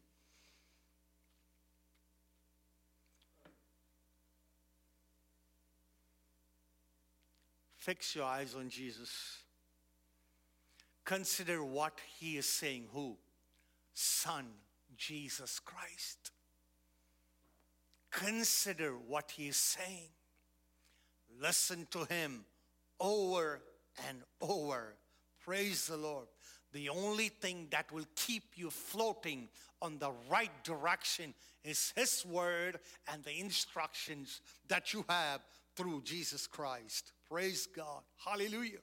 Fix 7.78 8.14
your 8.16 8.26
eyes 8.26 8.54
on 8.54 8.68
Jesus. 8.68 9.44
Consider 11.06 11.64
what 11.64 12.00
he 12.18 12.38
is 12.38 12.48
saying. 12.48 12.86
Who? 12.94 13.18
Son, 13.94 14.46
Jesus 14.98 15.60
Christ. 15.60 16.32
Consider 18.12 18.92
what 18.92 19.32
he 19.32 19.48
is 19.48 19.58
saying. 19.58 20.10
Listen 21.42 21.88
to 21.92 22.06
him 22.06 22.46
over 23.00 23.62
and 24.08 24.20
over. 24.40 24.96
Praise 25.44 25.88
the 25.88 25.98
Lord. 25.98 26.28
The 26.72 26.90
only 26.90 27.30
thing 27.30 27.68
that 27.72 27.92
will 27.92 28.08
keep 28.16 28.44
you 28.56 28.70
floating 28.72 29.50
on 29.82 30.00
the 30.00 30.12
right 30.30 30.64
direction 30.64 31.34
is 31.64 31.94
His 31.96 32.26
Word 32.26 32.80
and 33.12 33.24
the 33.24 33.40
instructions 33.40 34.42
that 34.70 34.94
you 34.94 35.06
have 35.08 35.42
through 35.76 36.02
Jesus 36.04 36.48
Christ. 36.48 37.12
Praise 37.30 37.68
God. 37.68 38.02
Hallelujah. 38.26 38.80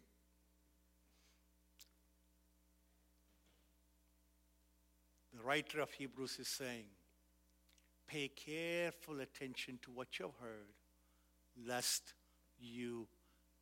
The 5.41 5.47
writer 5.47 5.81
of 5.81 5.91
Hebrews 5.93 6.39
is 6.39 6.49
saying, 6.49 6.85
pay 8.07 8.29
careful 8.29 9.21
attention 9.21 9.79
to 9.83 9.91
what 9.91 10.19
you've 10.19 10.35
heard, 10.41 10.75
lest 11.67 12.13
you 12.61 13.07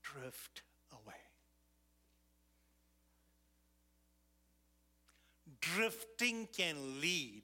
drift 0.03 0.63
away. 0.93 1.15
Drifting 5.61 6.49
can 6.57 7.01
lead. 7.01 7.43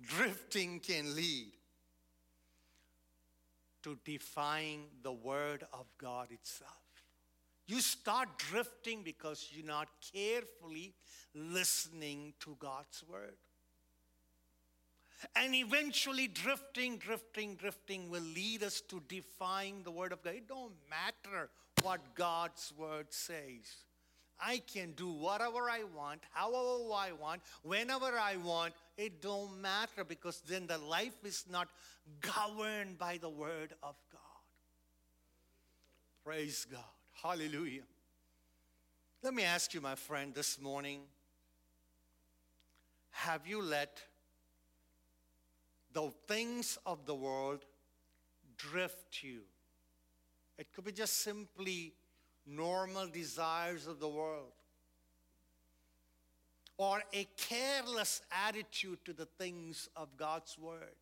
Drifting 0.00 0.80
can 0.80 1.14
lead 1.14 1.52
to 3.82 3.96
defying 4.04 4.86
the 5.02 5.12
Word 5.12 5.64
of 5.72 5.86
God 5.98 6.28
itself. 6.32 6.81
You 7.72 7.80
start 7.80 8.28
drifting 8.36 9.02
because 9.02 9.48
you're 9.50 9.64
not 9.64 9.88
carefully 10.12 10.92
listening 11.34 12.34
to 12.40 12.54
God's 12.58 13.02
word. 13.10 13.38
And 15.34 15.54
eventually, 15.54 16.26
drifting, 16.26 16.98
drifting, 16.98 17.54
drifting 17.54 18.10
will 18.10 18.20
lead 18.20 18.62
us 18.62 18.82
to 18.90 19.02
defying 19.08 19.84
the 19.84 19.90
word 19.90 20.12
of 20.12 20.22
God. 20.22 20.34
It 20.34 20.48
don't 20.48 20.74
matter 20.90 21.48
what 21.80 22.14
God's 22.14 22.74
word 22.76 23.06
says. 23.08 23.64
I 24.38 24.58
can 24.58 24.92
do 24.92 25.08
whatever 25.10 25.70
I 25.70 25.84
want, 25.96 26.20
however 26.30 26.92
I 26.94 27.12
want, 27.18 27.40
whenever 27.62 28.18
I 28.18 28.36
want. 28.36 28.74
It 28.98 29.22
don't 29.22 29.62
matter 29.62 30.04
because 30.06 30.42
then 30.46 30.66
the 30.66 30.76
life 30.76 31.24
is 31.24 31.46
not 31.50 31.68
governed 32.20 32.98
by 32.98 33.16
the 33.16 33.30
word 33.30 33.72
of 33.82 33.94
God. 34.12 34.20
Praise 36.22 36.66
God. 36.70 36.82
Hallelujah. 37.22 37.82
Let 39.22 39.32
me 39.32 39.44
ask 39.44 39.72
you, 39.74 39.80
my 39.80 39.94
friend, 39.94 40.34
this 40.34 40.60
morning 40.60 41.02
have 43.10 43.46
you 43.46 43.62
let 43.62 44.02
the 45.92 46.10
things 46.26 46.78
of 46.84 47.06
the 47.06 47.14
world 47.14 47.64
drift 48.56 49.22
you? 49.22 49.42
It 50.58 50.72
could 50.72 50.84
be 50.84 50.90
just 50.90 51.18
simply 51.18 51.92
normal 52.44 53.06
desires 53.06 53.86
of 53.86 54.00
the 54.00 54.08
world 54.08 54.50
or 56.76 57.04
a 57.12 57.28
careless 57.36 58.22
attitude 58.48 58.98
to 59.04 59.12
the 59.12 59.26
things 59.26 59.88
of 59.94 60.16
God's 60.16 60.58
Word 60.58 60.96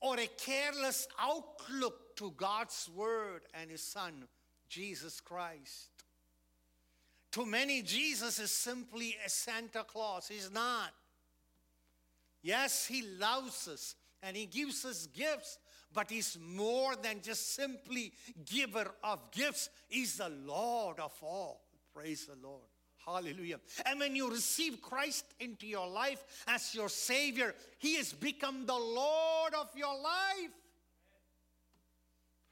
or 0.00 0.18
a 0.18 0.26
careless 0.38 1.08
outlook 1.20 2.03
to 2.16 2.32
God's 2.36 2.88
Word 2.94 3.42
and 3.54 3.70
His 3.70 3.82
Son, 3.82 4.24
Jesus 4.68 5.20
Christ. 5.20 5.88
To 7.32 7.44
many, 7.44 7.82
Jesus 7.82 8.38
is 8.38 8.52
simply 8.52 9.16
a 9.24 9.28
Santa 9.28 9.84
Claus. 9.84 10.28
He's 10.28 10.52
not. 10.52 10.92
Yes, 12.42 12.86
He 12.86 13.02
loves 13.18 13.66
us 13.68 13.96
and 14.22 14.36
He 14.36 14.46
gives 14.46 14.84
us 14.84 15.06
gifts, 15.08 15.58
but 15.92 16.10
He's 16.10 16.38
more 16.40 16.94
than 16.96 17.20
just 17.22 17.54
simply 17.54 18.12
giver 18.44 18.90
of 19.02 19.30
gifts. 19.32 19.68
He's 19.88 20.18
the 20.18 20.28
Lord 20.28 21.00
of 21.00 21.12
all. 21.22 21.62
Praise 21.92 22.26
the 22.26 22.46
Lord. 22.46 22.62
Hallelujah. 23.04 23.60
And 23.84 24.00
when 24.00 24.16
you 24.16 24.30
receive 24.30 24.80
Christ 24.80 25.24
into 25.38 25.66
your 25.66 25.86
life 25.86 26.24
as 26.46 26.74
your 26.74 26.88
Savior, 26.88 27.54
He 27.78 27.96
has 27.96 28.12
become 28.12 28.64
the 28.64 28.72
Lord 28.72 29.54
of 29.54 29.68
your 29.76 29.94
life. 30.00 30.52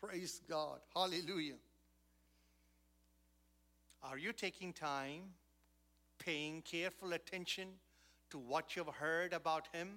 Praise 0.03 0.41
God. 0.49 0.81
Hallelujah. 0.95 1.55
Are 4.03 4.19
you 4.19 4.33
taking 4.33 4.73
time, 4.73 5.23
paying 6.19 6.61
careful 6.63 7.13
attention 7.13 7.69
to 8.31 8.39
what 8.39 8.75
you've 8.75 8.89
heard 8.89 9.33
about 9.33 9.69
Him, 9.73 9.91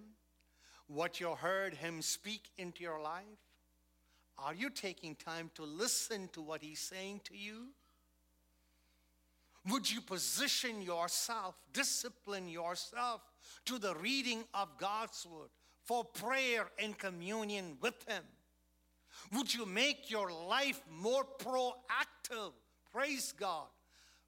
what 0.86 1.20
you 1.20 1.30
heard 1.30 1.74
Him 1.74 2.04
speak 2.04 2.52
into 2.58 2.84
your 2.84 3.02
life? 3.02 3.24
Are 4.38 4.54
you 4.54 4.70
taking 4.70 5.16
time 5.16 5.50
to 5.56 5.64
listen 5.64 6.30
to 6.34 6.42
what 6.42 6.62
He's 6.62 6.82
saying 6.82 7.22
to 7.24 7.36
you? 7.36 7.70
Would 9.72 9.90
you 9.90 10.02
position 10.02 10.84
yourself, 10.84 11.56
discipline 11.74 12.48
yourself 12.48 13.22
to 13.66 13.80
the 13.80 13.96
reading 13.96 14.44
of 14.54 14.78
God's 14.78 15.26
Word 15.26 15.50
for 15.84 16.04
prayer 16.04 16.68
and 16.78 16.96
communion 16.96 17.78
with 17.82 18.08
Him? 18.08 18.22
Would 19.34 19.54
you 19.54 19.66
make 19.66 20.10
your 20.10 20.32
life 20.32 20.82
more 20.90 21.26
proactive? 21.40 22.52
Praise 22.92 23.32
God 23.32 23.68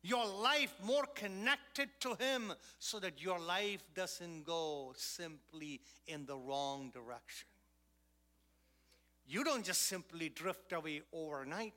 your 0.08 0.26
life 0.26 0.74
more 0.84 1.06
connected 1.16 1.90
to 2.00 2.16
Him 2.16 2.54
so 2.80 3.00
that 3.00 3.22
your 3.22 3.40
life 3.40 3.84
doesn't 3.94 4.46
go 4.46 4.94
simply 4.96 5.82
in 6.08 6.26
the 6.26 6.38
wrong 6.38 6.92
direction. 6.94 7.48
You 9.28 9.44
don't 9.44 9.66
just 9.66 9.82
simply 9.84 10.30
drift 10.30 10.72
away 10.72 11.02
overnight. 11.12 11.74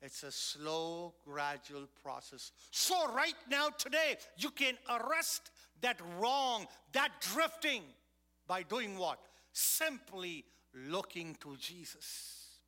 It's 0.00 0.22
a 0.22 0.32
slow, 0.32 1.14
gradual 1.24 1.86
process. 2.02 2.50
So, 2.70 3.12
right 3.12 3.36
now, 3.48 3.68
today, 3.68 4.16
you 4.36 4.50
can 4.50 4.74
arrest 4.88 5.50
that 5.82 6.00
wrong, 6.18 6.66
that 6.92 7.10
drifting 7.20 7.82
by 8.48 8.62
doing 8.62 8.96
what? 8.96 9.20
Simply 9.52 10.44
looking 10.74 11.36
to 11.40 11.56
Jesus, 11.56 12.58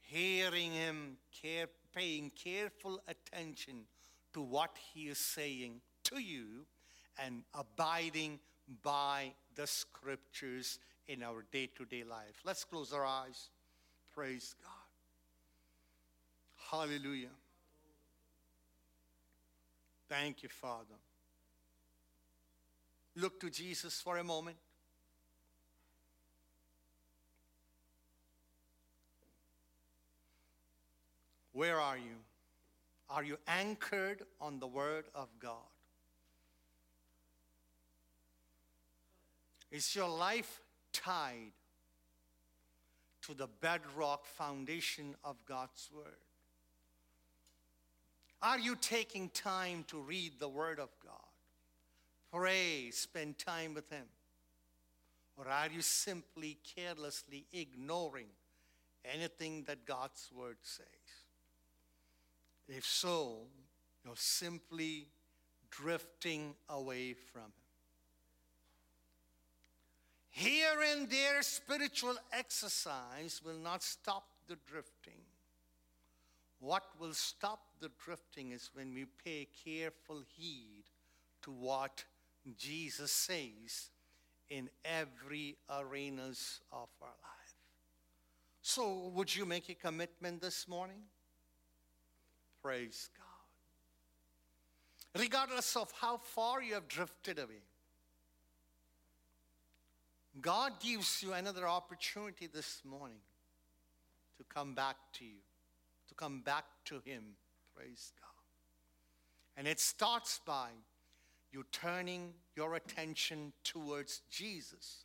hearing 0.00 0.72
Him, 0.72 1.18
care, 1.42 1.68
paying 1.94 2.30
careful 2.30 3.00
attention 3.06 3.86
to 4.34 4.42
what 4.42 4.76
he 4.92 5.08
is 5.08 5.18
saying 5.18 5.80
to 6.02 6.20
you 6.20 6.66
and 7.24 7.44
abiding 7.54 8.40
by 8.82 9.32
the 9.54 9.66
scriptures 9.66 10.78
in 11.06 11.22
our 11.22 11.44
day 11.52 11.68
to 11.76 11.84
day 11.84 12.02
life. 12.02 12.42
Let's 12.44 12.64
close 12.64 12.92
our 12.92 13.06
eyes. 13.06 13.48
Praise 14.12 14.54
God. 14.62 14.70
Hallelujah. 16.70 17.28
Thank 20.08 20.42
you, 20.42 20.48
Father. 20.48 20.98
Look 23.16 23.38
to 23.40 23.50
Jesus 23.50 24.00
for 24.00 24.18
a 24.18 24.24
moment. 24.24 24.56
Where 31.54 31.80
are 31.80 31.96
you? 31.96 32.16
Are 33.08 33.22
you 33.22 33.38
anchored 33.46 34.22
on 34.40 34.58
the 34.58 34.66
Word 34.66 35.04
of 35.14 35.28
God? 35.38 35.52
Is 39.70 39.94
your 39.94 40.08
life 40.08 40.60
tied 40.92 41.52
to 43.22 43.34
the 43.34 43.46
bedrock 43.60 44.26
foundation 44.26 45.14
of 45.24 45.36
God's 45.46 45.88
Word? 45.94 46.04
Are 48.42 48.58
you 48.58 48.76
taking 48.76 49.28
time 49.30 49.84
to 49.88 50.00
read 50.00 50.40
the 50.40 50.48
Word 50.48 50.80
of 50.80 50.90
God? 51.04 51.12
Pray, 52.32 52.90
spend 52.90 53.38
time 53.38 53.74
with 53.74 53.88
Him? 53.90 54.06
Or 55.36 55.48
are 55.48 55.68
you 55.68 55.82
simply 55.82 56.58
carelessly 56.76 57.46
ignoring 57.52 58.28
anything 59.04 59.64
that 59.68 59.86
God's 59.86 60.30
Word 60.36 60.56
says? 60.62 61.23
If 62.68 62.84
so, 62.84 63.46
you're 64.04 64.14
simply 64.16 65.08
drifting 65.70 66.54
away 66.68 67.14
from 67.14 67.42
Him. 67.42 67.52
Here 70.30 70.80
and 70.92 71.08
there, 71.08 71.42
spiritual 71.42 72.16
exercise 72.32 73.40
will 73.44 73.58
not 73.58 73.82
stop 73.82 74.24
the 74.48 74.56
drifting. 74.66 75.20
What 76.58 76.84
will 76.98 77.12
stop 77.12 77.60
the 77.80 77.90
drifting 78.04 78.52
is 78.52 78.70
when 78.74 78.94
we 78.94 79.04
pay 79.24 79.46
careful 79.64 80.22
heed 80.36 80.84
to 81.42 81.50
what 81.50 82.04
Jesus 82.56 83.12
says 83.12 83.90
in 84.48 84.70
every 84.84 85.56
arenas 85.70 86.60
of 86.72 86.88
our 87.00 87.08
life. 87.08 87.54
So, 88.62 89.12
would 89.14 89.34
you 89.34 89.44
make 89.44 89.68
a 89.68 89.74
commitment 89.74 90.40
this 90.40 90.66
morning? 90.66 91.02
Praise 92.64 93.10
God. 93.18 93.26
Regardless 95.22 95.76
of 95.76 95.92
how 96.00 96.16
far 96.16 96.62
you 96.62 96.72
have 96.72 96.88
drifted 96.88 97.38
away, 97.38 97.60
God 100.40 100.80
gives 100.80 101.22
you 101.22 101.34
another 101.34 101.68
opportunity 101.68 102.46
this 102.46 102.80
morning 102.82 103.20
to 104.38 104.44
come 104.44 104.74
back 104.74 104.96
to 105.18 105.26
you, 105.26 105.42
to 106.08 106.14
come 106.14 106.40
back 106.40 106.64
to 106.86 107.02
Him. 107.04 107.36
Praise 107.76 108.12
God. 108.18 108.30
And 109.58 109.68
it 109.68 109.78
starts 109.78 110.40
by 110.46 110.70
you 111.52 111.66
turning 111.70 112.32
your 112.56 112.76
attention 112.76 113.52
towards 113.62 114.22
Jesus. 114.30 115.04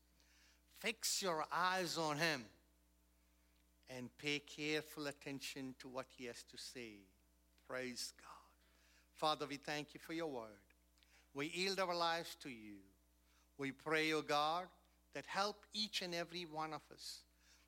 Fix 0.79 1.21
your 1.21 1.43
eyes 1.51 1.97
on 1.97 2.19
Him 2.19 2.45
and 3.89 4.09
pay 4.17 4.39
careful 4.39 5.07
attention 5.07 5.75
to 5.79 5.89
what 5.89 6.05
He 6.17 6.23
has 6.25 6.41
to 6.43 6.57
say. 6.57 6.99
Praise 7.69 8.13
God. 8.19 8.25
Father, 9.13 9.45
we 9.45 9.57
thank 9.57 9.93
you 9.93 9.99
for 9.99 10.13
your 10.13 10.27
word. 10.27 10.47
We 11.35 11.51
yield 11.53 11.79
our 11.79 11.95
lives 11.95 12.35
to 12.41 12.49
you. 12.49 12.77
We 13.59 13.71
pray, 13.71 14.11
O 14.11 14.17
oh 14.17 14.21
God, 14.23 14.65
that 15.13 15.25
help 15.27 15.57
each 15.71 16.01
and 16.01 16.15
every 16.15 16.45
one 16.45 16.73
of 16.73 16.81
us, 16.91 17.19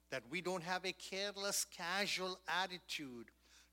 that 0.09 0.23
we 0.31 0.41
don't 0.41 0.63
have 0.63 0.85
a 0.85 0.91
careless, 0.93 1.67
casual 1.77 2.39
attitude 2.47 3.27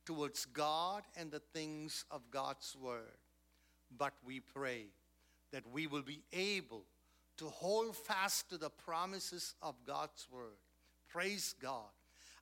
towards 0.05 0.45
God 0.45 1.05
and 1.17 1.31
the 1.31 1.41
things 1.55 2.05
of 2.11 2.31
God's 2.31 2.77
word. 2.79 3.17
But 3.97 4.13
we 4.23 4.41
pray 4.41 4.85
that 5.51 5.67
we 5.73 5.87
will 5.87 6.03
be 6.03 6.25
able 6.35 6.83
to 7.39 7.47
hold 7.47 7.97
fast 7.97 8.51
to 8.51 8.59
the 8.59 8.69
promises 8.71 9.55
of 9.63 9.77
God's 9.87 10.27
word. 10.31 10.59
Praise 11.09 11.55
God. 11.59 11.89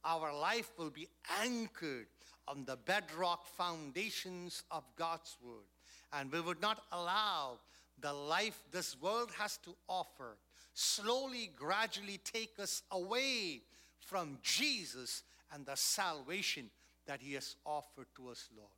Our 0.05 0.37
life 0.37 0.72
will 0.76 0.91
be 0.91 1.09
anchored 1.41 2.09
on 2.49 2.64
the 2.64 2.76
bedrock 2.76 3.47
foundations 3.47 4.62
of 4.70 4.84
God's 4.97 5.36
Word. 5.42 5.64
And 6.12 6.30
we 6.30 6.40
would 6.40 6.61
not 6.61 6.82
allow 6.92 7.59
the 8.01 8.12
life 8.12 8.62
this 8.70 9.01
world 9.01 9.30
has 9.38 9.57
to 9.59 9.74
offer 9.88 10.36
slowly, 10.74 11.51
gradually 11.57 12.20
take 12.22 12.59
us 12.59 12.82
away 12.90 13.62
from 13.99 14.38
Jesus 14.42 15.22
and 15.53 15.64
the 15.64 15.76
salvation 15.76 16.70
that 17.07 17.20
He 17.20 17.34
has 17.34 17.57
offered 17.64 18.07
to 18.16 18.28
us, 18.28 18.49
Lord. 18.57 18.68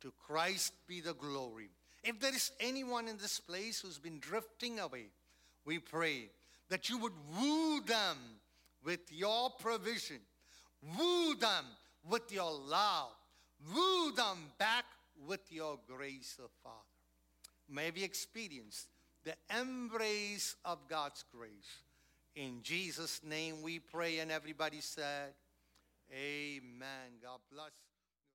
To 0.00 0.12
Christ 0.26 0.72
be 0.86 1.00
the 1.00 1.14
glory. 1.14 1.68
If 2.02 2.20
there 2.20 2.34
is 2.34 2.50
anyone 2.60 3.08
in 3.08 3.16
this 3.16 3.40
place 3.40 3.80
who's 3.80 3.98
been 3.98 4.18
drifting 4.18 4.78
away, 4.78 5.06
we 5.64 5.78
pray 5.78 6.30
that 6.68 6.88
you 6.88 6.98
would 6.98 7.12
woo 7.38 7.80
them 7.80 8.18
with 8.84 9.00
your 9.10 9.50
provision, 9.50 10.20
woo 10.98 11.34
them 11.36 11.64
with 12.08 12.32
your 12.32 12.52
love. 12.52 13.12
Woo 13.74 14.12
them 14.12 14.50
back 14.58 14.84
with 15.26 15.50
your 15.50 15.78
grace, 15.86 16.38
oh 16.42 16.50
Father. 16.62 16.76
May 17.68 17.90
we 17.90 18.04
experience 18.04 18.86
the 19.24 19.34
embrace 19.58 20.56
of 20.64 20.78
God's 20.88 21.24
grace. 21.34 21.78
In 22.36 22.62
Jesus' 22.62 23.20
name 23.24 23.62
we 23.62 23.78
pray, 23.78 24.18
and 24.18 24.30
everybody 24.30 24.80
said, 24.80 25.32
Amen. 26.12 27.20
God 27.22 27.40
bless. 27.50 27.70